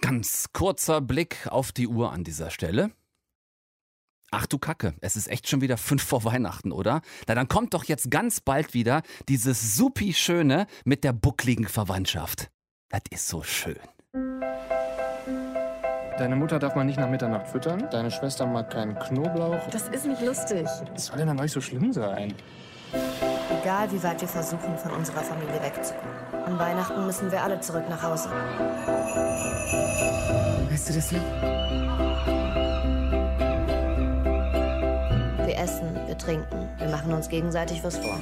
Ganz 0.00 0.48
kurzer 0.52 1.00
Blick 1.00 1.46
auf 1.48 1.72
die 1.72 1.88
Uhr 1.88 2.12
an 2.12 2.24
dieser 2.24 2.50
Stelle. 2.50 2.90
Ach 4.32 4.46
du 4.46 4.58
Kacke, 4.58 4.94
es 5.00 5.16
ist 5.16 5.28
echt 5.28 5.48
schon 5.48 5.60
wieder 5.60 5.76
fünf 5.76 6.04
vor 6.04 6.24
Weihnachten, 6.24 6.70
oder? 6.70 7.00
Na, 7.26 7.34
dann 7.34 7.48
kommt 7.48 7.74
doch 7.74 7.82
jetzt 7.84 8.12
ganz 8.12 8.40
bald 8.40 8.74
wieder 8.74 9.02
dieses 9.28 9.76
supi 9.76 10.12
Schöne 10.12 10.68
mit 10.84 11.02
der 11.02 11.12
buckligen 11.12 11.66
Verwandtschaft. 11.66 12.48
Das 12.90 13.00
ist 13.10 13.26
so 13.26 13.42
schön. 13.42 13.80
Deine 16.16 16.36
Mutter 16.36 16.60
darf 16.60 16.76
man 16.76 16.86
nicht 16.86 17.00
nach 17.00 17.10
Mitternacht 17.10 17.48
füttern. 17.48 17.88
Deine 17.90 18.12
Schwester 18.12 18.46
mag 18.46 18.70
keinen 18.70 18.96
Knoblauch. 18.96 19.66
Das 19.70 19.88
ist 19.88 20.06
nicht 20.06 20.22
lustig. 20.22 20.64
Was 20.92 21.06
soll 21.06 21.18
denn 21.18 21.26
da 21.26 21.34
nicht 21.34 21.52
so 21.52 21.60
schlimm 21.60 21.92
sein? 21.92 22.32
Egal 23.60 23.90
wie 23.90 24.02
weit 24.02 24.20
wir 24.20 24.28
versuchen, 24.28 24.78
von 24.78 24.92
unserer 24.92 25.22
Familie 25.22 25.60
wegzukommen. 25.60 26.44
An 26.46 26.58
Weihnachten 26.58 27.04
müssen 27.04 27.32
wir 27.32 27.42
alle 27.42 27.60
zurück 27.60 27.88
nach 27.88 28.02
Hause. 28.02 28.30
Weißt 30.70 30.88
du 30.88 30.92
das 30.92 31.10
nicht? 31.10 31.24
Wir 35.60 35.64
essen, 35.66 35.94
wir 36.06 36.16
trinken, 36.16 36.70
wir 36.78 36.88
machen 36.88 37.12
uns 37.12 37.28
gegenseitig 37.28 37.84
was 37.84 37.98
vor. 37.98 38.18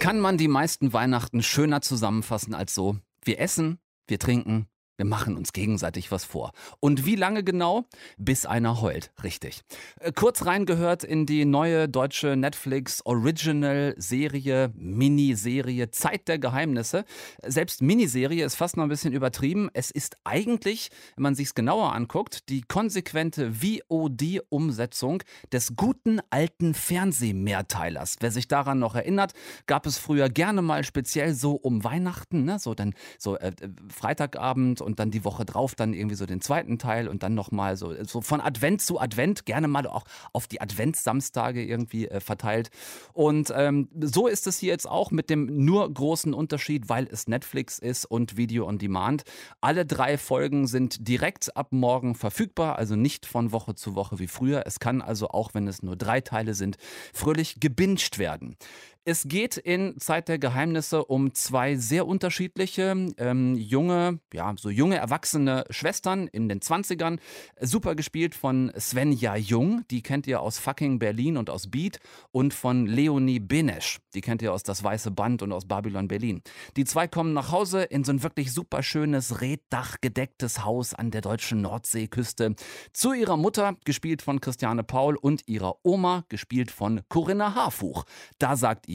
Kann 0.00 0.18
man 0.18 0.36
die 0.36 0.48
meisten 0.48 0.92
Weihnachten 0.92 1.40
schöner 1.40 1.80
zusammenfassen 1.80 2.54
als 2.54 2.74
so? 2.74 2.96
Wir 3.24 3.38
essen, 3.38 3.78
wir 4.08 4.18
trinken, 4.18 4.66
wir 5.02 5.08
machen 5.08 5.36
uns 5.36 5.52
gegenseitig 5.52 6.12
was 6.12 6.24
vor. 6.24 6.52
Und 6.78 7.04
wie 7.04 7.16
lange 7.16 7.42
genau? 7.42 7.86
Bis 8.18 8.46
einer 8.46 8.80
heult. 8.80 9.10
Richtig. 9.24 9.62
Äh, 9.98 10.12
kurz 10.12 10.46
reingehört 10.46 11.02
in 11.02 11.26
die 11.26 11.44
neue 11.44 11.88
deutsche 11.88 12.36
Netflix 12.36 13.04
Original 13.04 13.96
Serie, 13.98 14.70
Miniserie 14.76 15.90
Zeit 15.90 16.28
der 16.28 16.38
Geheimnisse. 16.38 17.04
Selbst 17.44 17.82
Miniserie 17.82 18.44
ist 18.44 18.54
fast 18.54 18.76
noch 18.76 18.84
ein 18.84 18.90
bisschen 18.90 19.12
übertrieben. 19.12 19.70
Es 19.72 19.90
ist 19.90 20.16
eigentlich, 20.22 20.90
wenn 21.16 21.24
man 21.24 21.34
sich 21.34 21.48
es 21.48 21.54
genauer 21.56 21.92
anguckt, 21.94 22.48
die 22.48 22.62
konsequente 22.62 23.54
VOD-Umsetzung 23.54 25.24
des 25.50 25.74
guten 25.74 26.20
alten 26.30 26.74
Fernsehmehrteilers. 26.74 28.18
Wer 28.20 28.30
sich 28.30 28.46
daran 28.46 28.78
noch 28.78 28.94
erinnert, 28.94 29.32
gab 29.66 29.84
es 29.84 29.98
früher 29.98 30.28
gerne 30.28 30.62
mal 30.62 30.84
speziell 30.84 31.34
so 31.34 31.54
um 31.54 31.82
Weihnachten, 31.82 32.44
ne? 32.44 32.60
so 32.60 32.74
dann 32.74 32.94
so 33.18 33.36
äh, 33.38 33.50
Freitagabend 33.92 34.80
und 34.80 34.91
dann 34.98 35.10
die 35.10 35.24
Woche 35.24 35.44
drauf 35.44 35.74
dann 35.74 35.94
irgendwie 35.94 36.16
so 36.16 36.26
den 36.26 36.40
zweiten 36.40 36.78
Teil 36.78 37.08
und 37.08 37.22
dann 37.22 37.34
nochmal 37.34 37.76
so, 37.76 37.94
so 38.04 38.20
von 38.20 38.40
Advent 38.40 38.82
zu 38.82 39.00
Advent, 39.00 39.46
gerne 39.46 39.68
mal 39.68 39.86
auch 39.86 40.04
auf 40.32 40.46
die 40.46 40.60
Adventssamstage 40.60 41.64
irgendwie 41.64 42.08
äh, 42.08 42.20
verteilt. 42.20 42.70
Und 43.12 43.52
ähm, 43.54 43.88
so 44.00 44.26
ist 44.26 44.46
es 44.46 44.58
hier 44.58 44.70
jetzt 44.70 44.88
auch 44.88 45.10
mit 45.10 45.30
dem 45.30 45.64
nur 45.64 45.92
großen 45.92 46.34
Unterschied, 46.34 46.88
weil 46.88 47.08
es 47.10 47.28
Netflix 47.28 47.78
ist 47.78 48.04
und 48.04 48.36
Video 48.36 48.66
on 48.66 48.78
Demand. 48.78 49.22
Alle 49.60 49.86
drei 49.86 50.18
Folgen 50.18 50.66
sind 50.66 51.08
direkt 51.08 51.56
ab 51.56 51.68
morgen 51.72 52.14
verfügbar, 52.14 52.78
also 52.78 52.96
nicht 52.96 53.26
von 53.26 53.52
Woche 53.52 53.74
zu 53.74 53.94
Woche 53.94 54.18
wie 54.18 54.26
früher. 54.26 54.64
Es 54.66 54.80
kann 54.80 55.02
also 55.02 55.28
auch, 55.28 55.54
wenn 55.54 55.68
es 55.68 55.82
nur 55.82 55.96
drei 55.96 56.20
Teile 56.20 56.54
sind, 56.54 56.76
fröhlich 57.12 57.60
gebinged 57.60 58.18
werden. 58.18 58.56
Es 59.04 59.24
geht 59.26 59.56
in 59.56 59.98
Zeit 59.98 60.28
der 60.28 60.38
Geheimnisse 60.38 61.04
um 61.04 61.34
zwei 61.34 61.74
sehr 61.74 62.06
unterschiedliche 62.06 63.08
ähm, 63.16 63.56
junge, 63.56 64.20
ja, 64.32 64.54
so 64.56 64.70
junge 64.70 64.96
erwachsene 64.96 65.64
Schwestern 65.70 66.28
in 66.28 66.48
den 66.48 66.60
20ern. 66.60 67.18
Super 67.60 67.96
gespielt 67.96 68.36
von 68.36 68.70
Svenja 68.78 69.34
Jung, 69.34 69.82
die 69.90 70.02
kennt 70.02 70.28
ihr 70.28 70.40
aus 70.40 70.60
fucking 70.60 71.00
Berlin 71.00 71.36
und 71.36 71.50
aus 71.50 71.68
Beat 71.68 71.98
und 72.30 72.54
von 72.54 72.86
Leonie 72.86 73.40
Benesch, 73.40 73.98
die 74.14 74.20
kennt 74.20 74.40
ihr 74.40 74.52
aus 74.52 74.62
Das 74.62 74.84
Weiße 74.84 75.10
Band 75.10 75.42
und 75.42 75.50
aus 75.50 75.66
Babylon 75.66 76.06
Berlin. 76.06 76.40
Die 76.76 76.84
zwei 76.84 77.08
kommen 77.08 77.32
nach 77.32 77.50
Hause 77.50 77.82
in 77.82 78.04
so 78.04 78.12
ein 78.12 78.22
wirklich 78.22 78.52
super 78.52 78.84
schönes 78.84 79.40
reddachgedecktes 79.40 80.64
Haus 80.64 80.94
an 80.94 81.10
der 81.10 81.22
deutschen 81.22 81.60
Nordseeküste 81.60 82.54
zu 82.92 83.14
ihrer 83.14 83.36
Mutter, 83.36 83.74
gespielt 83.84 84.22
von 84.22 84.40
Christiane 84.40 84.84
Paul 84.84 85.16
und 85.16 85.48
ihrer 85.48 85.74
Oma, 85.82 86.24
gespielt 86.28 86.70
von 86.70 87.00
Corinna 87.08 87.56
Harfuch. 87.56 88.04
Da 88.38 88.54
sagt 88.54 88.86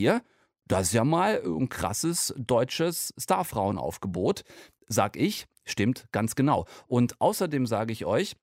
das 0.68 0.88
ist 0.88 0.94
ja 0.94 1.04
mal 1.04 1.42
ein 1.44 1.70
krasses 1.70 2.34
deutsches 2.38 3.14
Starfrauenaufgebot. 3.18 4.44
Sag 4.88 5.16
ich, 5.16 5.48
stimmt 5.66 6.08
ganz 6.12 6.36
genau. 6.36 6.66
Und 6.88 7.20
außerdem 7.22 7.66
sage 7.66 7.94
ich 7.94 8.06
euch, 8.06 8.36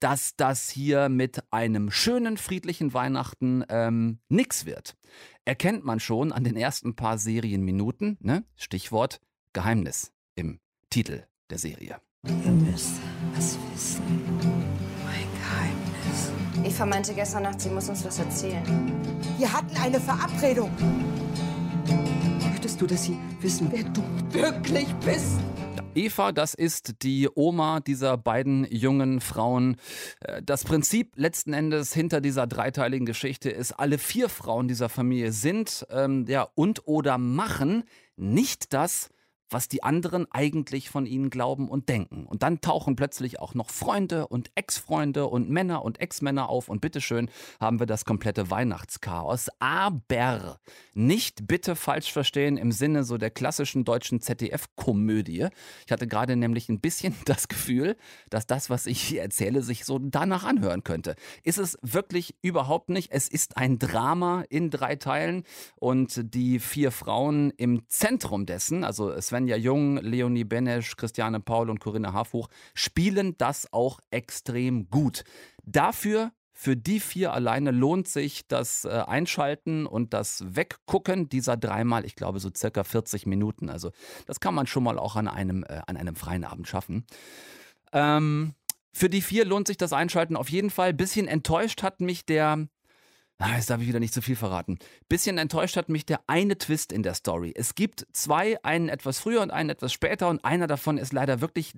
dass 0.00 0.36
das 0.36 0.68
hier 0.68 1.08
mit 1.08 1.42
einem 1.52 1.90
schönen, 1.90 2.36
friedlichen 2.36 2.94
Weihnachten 2.94 3.64
ähm, 3.68 4.18
nix 4.28 4.66
wird. 4.66 4.96
Erkennt 5.44 5.84
man 5.84 6.00
schon 6.00 6.32
an 6.32 6.44
den 6.44 6.56
ersten 6.56 6.96
paar 6.96 7.18
Serienminuten, 7.18 8.18
ne? 8.20 8.44
Stichwort 8.56 9.20
Geheimnis 9.52 10.12
im 10.34 10.60
Titel 10.90 11.24
der 11.50 11.58
Serie. 11.58 12.00
Ihr 12.26 12.52
müsst 12.52 12.94
was 13.34 13.58
wissen. 13.72 14.02
Mein 15.04 15.26
Geheimnis. 15.38 16.32
Eva 16.64 16.86
meinte 16.86 17.14
gestern 17.14 17.44
Nacht, 17.44 17.60
sie 17.60 17.68
muss 17.68 17.88
uns 17.88 18.04
was 18.04 18.18
erzählen. 18.18 19.13
Wir 19.36 19.52
hatten 19.52 19.76
eine 19.76 19.98
Verabredung. 19.98 20.70
Möchtest 22.48 22.80
du, 22.80 22.86
dass 22.86 23.04
sie 23.04 23.18
wissen, 23.40 23.68
wer 23.72 23.82
du 23.84 24.02
wirklich 24.32 24.86
bist? 25.04 25.40
Eva, 25.96 26.32
das 26.32 26.54
ist 26.54 27.02
die 27.02 27.28
Oma 27.34 27.80
dieser 27.80 28.16
beiden 28.16 28.64
jungen 28.70 29.20
Frauen. 29.20 29.76
Äh, 30.20 30.42
Das 30.42 30.64
Prinzip 30.64 31.12
letzten 31.16 31.52
Endes 31.52 31.92
hinter 31.92 32.20
dieser 32.20 32.46
dreiteiligen 32.46 33.06
Geschichte 33.06 33.50
ist, 33.50 33.72
alle 33.72 33.98
vier 33.98 34.28
Frauen 34.28 34.68
dieser 34.68 34.88
Familie 34.88 35.32
sind 35.32 35.86
ähm, 35.90 36.26
ja 36.28 36.48
und 36.54 36.86
oder 36.86 37.18
machen 37.18 37.84
nicht 38.16 38.72
das, 38.72 39.10
was 39.54 39.68
die 39.68 39.82
anderen 39.84 40.26
eigentlich 40.32 40.90
von 40.90 41.06
ihnen 41.06 41.30
glauben 41.30 41.68
und 41.68 41.88
denken. 41.88 42.26
Und 42.26 42.42
dann 42.42 42.60
tauchen 42.60 42.96
plötzlich 42.96 43.38
auch 43.38 43.54
noch 43.54 43.70
Freunde 43.70 44.26
und 44.26 44.50
Ex-Freunde 44.56 45.26
und 45.26 45.48
Männer 45.48 45.84
und 45.84 46.00
Ex-Männer 46.00 46.48
auf 46.48 46.68
und 46.68 46.80
bitteschön 46.80 47.30
haben 47.60 47.78
wir 47.78 47.86
das 47.86 48.04
komplette 48.04 48.50
Weihnachtschaos. 48.50 49.48
Aber 49.60 50.58
nicht 50.92 51.46
bitte 51.46 51.76
falsch 51.76 52.12
verstehen 52.12 52.56
im 52.56 52.72
Sinne 52.72 53.04
so 53.04 53.16
der 53.16 53.30
klassischen 53.30 53.84
deutschen 53.84 54.20
ZDF-Komödie. 54.20 55.46
Ich 55.86 55.92
hatte 55.92 56.08
gerade 56.08 56.34
nämlich 56.34 56.68
ein 56.68 56.80
bisschen 56.80 57.14
das 57.24 57.48
Gefühl, 57.48 57.96
dass 58.30 58.46
das, 58.46 58.70
was 58.70 58.86
ich 58.86 59.00
hier 59.00 59.22
erzähle, 59.22 59.62
sich 59.62 59.84
so 59.84 60.00
danach 60.00 60.42
anhören 60.42 60.82
könnte. 60.82 61.14
Ist 61.44 61.58
es 61.58 61.78
wirklich 61.80 62.34
überhaupt 62.42 62.88
nicht. 62.90 63.12
Es 63.12 63.28
ist 63.28 63.56
ein 63.56 63.78
Drama 63.78 64.42
in 64.48 64.70
drei 64.70 64.96
Teilen 64.96 65.44
und 65.76 66.34
die 66.34 66.58
vier 66.58 66.90
Frauen 66.90 67.52
im 67.56 67.88
Zentrum 67.88 68.46
dessen, 68.46 68.82
also 68.82 69.10
Svenja 69.44 69.56
Jung, 69.58 69.98
Leonie 69.98 70.44
Benesch, 70.44 70.96
Christiane 70.96 71.38
Paul 71.38 71.68
und 71.68 71.78
Corinna 71.78 72.14
Harfuch, 72.14 72.48
spielen 72.72 73.36
das 73.36 73.70
auch 73.74 74.00
extrem 74.10 74.88
gut. 74.88 75.22
Dafür 75.64 76.32
für 76.54 76.78
die 76.78 76.98
vier 76.98 77.34
alleine 77.34 77.70
lohnt 77.70 78.08
sich 78.08 78.48
das 78.48 78.86
äh, 78.86 78.88
Einschalten 79.06 79.84
und 79.84 80.14
das 80.14 80.42
Weggucken 80.56 81.28
dieser 81.28 81.58
dreimal, 81.58 82.06
ich 82.06 82.16
glaube, 82.16 82.40
so 82.40 82.48
circa 82.56 82.84
40 82.84 83.26
Minuten. 83.26 83.68
Also 83.68 83.90
das 84.24 84.40
kann 84.40 84.54
man 84.54 84.66
schon 84.66 84.82
mal 84.82 84.98
auch 84.98 85.14
an 85.14 85.28
einem, 85.28 85.62
äh, 85.64 85.82
an 85.86 85.98
einem 85.98 86.16
freien 86.16 86.44
Abend 86.44 86.66
schaffen. 86.66 87.04
Ähm, 87.92 88.54
für 88.94 89.10
die 89.10 89.20
vier 89.20 89.44
lohnt 89.44 89.66
sich 89.66 89.76
das 89.76 89.92
Einschalten 89.92 90.36
auf 90.36 90.48
jeden 90.48 90.70
Fall. 90.70 90.94
Bisschen 90.94 91.28
enttäuscht 91.28 91.82
hat 91.82 92.00
mich 92.00 92.24
der, 92.24 92.66
Ah, 93.44 93.56
jetzt 93.56 93.68
darf 93.68 93.82
ich 93.82 93.88
wieder 93.88 94.00
nicht 94.00 94.14
zu 94.14 94.22
viel 94.22 94.36
verraten. 94.36 94.78
Bisschen 95.10 95.36
enttäuscht 95.36 95.76
hat 95.76 95.90
mich 95.90 96.06
der 96.06 96.20
eine 96.28 96.56
Twist 96.56 96.92
in 96.92 97.02
der 97.02 97.12
Story. 97.12 97.52
Es 97.54 97.74
gibt 97.74 98.06
zwei, 98.14 98.56
einen 98.64 98.88
etwas 98.88 99.18
früher 99.18 99.42
und 99.42 99.50
einen 99.50 99.68
etwas 99.68 99.92
später 99.92 100.30
und 100.30 100.42
einer 100.46 100.66
davon 100.66 100.96
ist 100.96 101.12
leider 101.12 101.42
wirklich 101.42 101.74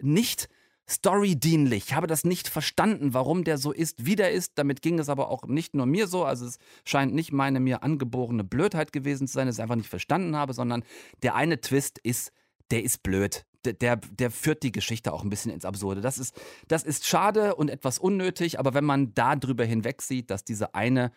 nicht 0.00 0.48
storydienlich. 0.88 1.88
Ich 1.88 1.94
habe 1.94 2.06
das 2.06 2.24
nicht 2.24 2.48
verstanden, 2.48 3.12
warum 3.12 3.44
der 3.44 3.58
so 3.58 3.72
ist, 3.72 4.06
wie 4.06 4.16
der 4.16 4.32
ist. 4.32 4.52
Damit 4.54 4.80
ging 4.80 4.98
es 4.98 5.10
aber 5.10 5.28
auch 5.28 5.44
nicht 5.44 5.74
nur 5.74 5.84
mir 5.84 6.06
so. 6.06 6.24
Also 6.24 6.46
es 6.46 6.56
scheint 6.86 7.12
nicht 7.12 7.30
meine 7.30 7.60
mir 7.60 7.82
angeborene 7.82 8.42
Blödheit 8.42 8.90
gewesen 8.90 9.28
zu 9.28 9.34
sein, 9.34 9.46
dass 9.46 9.56
ich 9.56 9.58
es 9.58 9.62
einfach 9.62 9.76
nicht 9.76 9.90
verstanden 9.90 10.34
habe, 10.34 10.54
sondern 10.54 10.82
der 11.22 11.34
eine 11.34 11.60
Twist 11.60 11.98
ist, 11.98 12.32
der 12.70 12.84
ist 12.84 13.02
blöd. 13.02 13.44
Der, 13.64 13.96
der, 13.96 14.30
führt 14.30 14.62
die 14.62 14.72
Geschichte 14.72 15.12
auch 15.12 15.22
ein 15.22 15.30
bisschen 15.30 15.50
ins 15.50 15.64
Absurde. 15.64 16.00
Das 16.00 16.18
ist, 16.18 16.34
das 16.68 16.84
ist 16.84 17.06
schade 17.06 17.54
und 17.54 17.70
etwas 17.70 17.98
unnötig, 17.98 18.58
aber 18.58 18.74
wenn 18.74 18.84
man 18.84 19.14
da 19.14 19.36
drüber 19.36 19.64
hinweg 19.64 20.02
sieht, 20.02 20.30
dass 20.30 20.44
diese 20.44 20.74
eine 20.74 21.12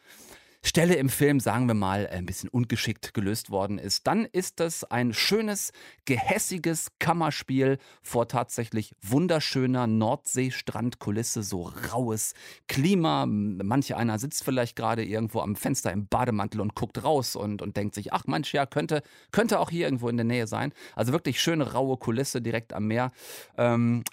Stelle 0.67 0.95
im 0.95 1.07
Film, 1.07 1.39
sagen 1.39 1.67
wir 1.67 1.75
mal, 1.75 2.07
ein 2.07 2.25
bisschen 2.25 2.49
ungeschickt 2.49 3.13
gelöst 3.13 3.49
worden 3.49 3.79
ist, 3.79 4.05
dann 4.05 4.25
ist 4.25 4.59
das 4.59 4.83
ein 4.83 5.13
schönes, 5.13 5.71
gehässiges 6.03 6.91
Kammerspiel 6.99 7.77
vor 8.01 8.27
tatsächlich 8.27 8.93
wunderschöner 9.01 9.87
Nordseestrandkulisse, 9.87 11.41
so 11.41 11.71
raues 11.93 12.33
Klima. 12.67 13.25
Manche 13.25 13.95
einer 13.95 14.19
sitzt 14.19 14.43
vielleicht 14.43 14.75
gerade 14.75 15.05
irgendwo 15.05 15.39
am 15.39 15.55
Fenster 15.55 15.93
im 15.93 16.07
Bademantel 16.07 16.59
und 16.59 16.75
guckt 16.75 17.01
raus 17.01 17.37
und, 17.37 17.61
und 17.61 17.77
denkt 17.77 17.95
sich, 17.95 18.11
ach 18.11 18.25
manch 18.27 18.51
ja, 18.51 18.65
könnte, 18.65 19.03
könnte 19.31 19.59
auch 19.59 19.69
hier 19.69 19.87
irgendwo 19.87 20.09
in 20.09 20.17
der 20.17 20.25
Nähe 20.25 20.47
sein. 20.47 20.73
Also 20.95 21.13
wirklich 21.13 21.39
schöne 21.39 21.71
raue 21.71 21.95
Kulisse 21.95 22.41
direkt 22.41 22.73
am 22.73 22.87
Meer. 22.87 23.11
Ähm, 23.57 24.03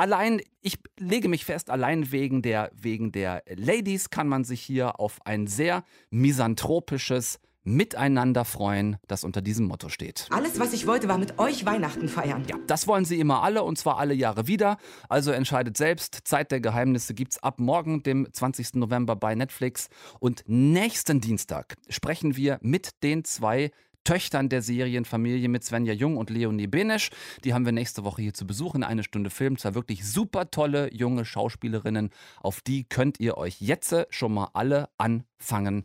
Allein, 0.00 0.40
ich 0.62 0.78
lege 0.98 1.28
mich 1.28 1.44
fest, 1.44 1.68
allein 1.68 2.10
wegen 2.10 2.40
der, 2.40 2.70
wegen 2.74 3.12
der 3.12 3.42
Ladies 3.54 4.08
kann 4.08 4.28
man 4.28 4.44
sich 4.44 4.62
hier 4.62 4.98
auf 4.98 5.18
ein 5.26 5.46
sehr 5.46 5.84
misanthropisches 6.08 7.38
Miteinander 7.64 8.46
freuen, 8.46 8.96
das 9.08 9.24
unter 9.24 9.42
diesem 9.42 9.66
Motto 9.66 9.90
steht. 9.90 10.26
Alles, 10.30 10.58
was 10.58 10.72
ich 10.72 10.86
wollte, 10.86 11.06
war 11.08 11.18
mit 11.18 11.38
euch 11.38 11.66
Weihnachten 11.66 12.08
feiern. 12.08 12.46
Ja, 12.48 12.56
das 12.66 12.86
wollen 12.86 13.04
sie 13.04 13.20
immer 13.20 13.42
alle 13.42 13.62
und 13.62 13.76
zwar 13.76 13.98
alle 13.98 14.14
Jahre 14.14 14.46
wieder. 14.46 14.78
Also 15.10 15.32
entscheidet 15.32 15.76
selbst. 15.76 16.20
Zeit 16.24 16.50
der 16.50 16.62
Geheimnisse 16.62 17.12
gibt's 17.12 17.36
ab 17.42 17.60
morgen, 17.60 18.02
dem 18.02 18.26
20. 18.32 18.76
November 18.76 19.16
bei 19.16 19.34
Netflix. 19.34 19.90
Und 20.18 20.44
nächsten 20.46 21.20
Dienstag 21.20 21.74
sprechen 21.90 22.36
wir 22.36 22.58
mit 22.62 23.02
den 23.02 23.24
zwei 23.24 23.70
Töchtern 24.10 24.48
der 24.48 24.60
Serienfamilie 24.60 25.48
mit 25.48 25.62
Svenja 25.62 25.92
Jung 25.92 26.16
und 26.16 26.30
Leonie 26.30 26.66
Benesch. 26.66 27.10
Die 27.44 27.54
haben 27.54 27.64
wir 27.64 27.70
nächste 27.70 28.02
Woche 28.02 28.22
hier 28.22 28.34
zu 28.34 28.44
Besuch 28.44 28.74
in 28.74 28.82
eine 28.82 29.04
Stunde 29.04 29.30
Film. 29.30 29.56
Zwei 29.56 29.76
wirklich 29.76 30.04
super 30.04 30.50
tolle 30.50 30.92
junge 30.92 31.24
Schauspielerinnen. 31.24 32.10
Auf 32.40 32.60
die 32.60 32.82
könnt 32.82 33.20
ihr 33.20 33.38
euch 33.38 33.60
jetzt 33.60 33.94
schon 34.10 34.34
mal 34.34 34.48
alle 34.52 34.88
anfangen 34.98 35.84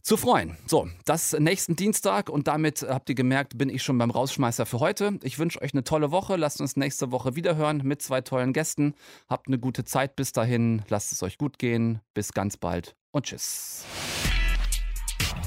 zu 0.00 0.16
freuen. 0.16 0.56
So, 0.66 0.88
das 1.04 1.38
nächsten 1.38 1.76
Dienstag 1.76 2.30
und 2.30 2.48
damit 2.48 2.82
äh, 2.82 2.86
habt 2.88 3.10
ihr 3.10 3.14
gemerkt, 3.14 3.58
bin 3.58 3.68
ich 3.68 3.82
schon 3.82 3.98
beim 3.98 4.10
Rausschmeißer 4.10 4.64
für 4.64 4.80
heute. 4.80 5.18
Ich 5.22 5.38
wünsche 5.38 5.60
euch 5.60 5.74
eine 5.74 5.84
tolle 5.84 6.10
Woche. 6.10 6.36
Lasst 6.36 6.62
uns 6.62 6.76
nächste 6.76 7.12
Woche 7.12 7.36
wiederhören 7.36 7.82
mit 7.84 8.00
zwei 8.00 8.22
tollen 8.22 8.54
Gästen. 8.54 8.94
Habt 9.28 9.48
eine 9.48 9.58
gute 9.58 9.84
Zeit 9.84 10.16
bis 10.16 10.32
dahin. 10.32 10.80
Lasst 10.88 11.12
es 11.12 11.22
euch 11.22 11.36
gut 11.36 11.58
gehen. 11.58 12.00
Bis 12.14 12.32
ganz 12.32 12.56
bald 12.56 12.96
und 13.10 13.26
tschüss. 13.26 13.84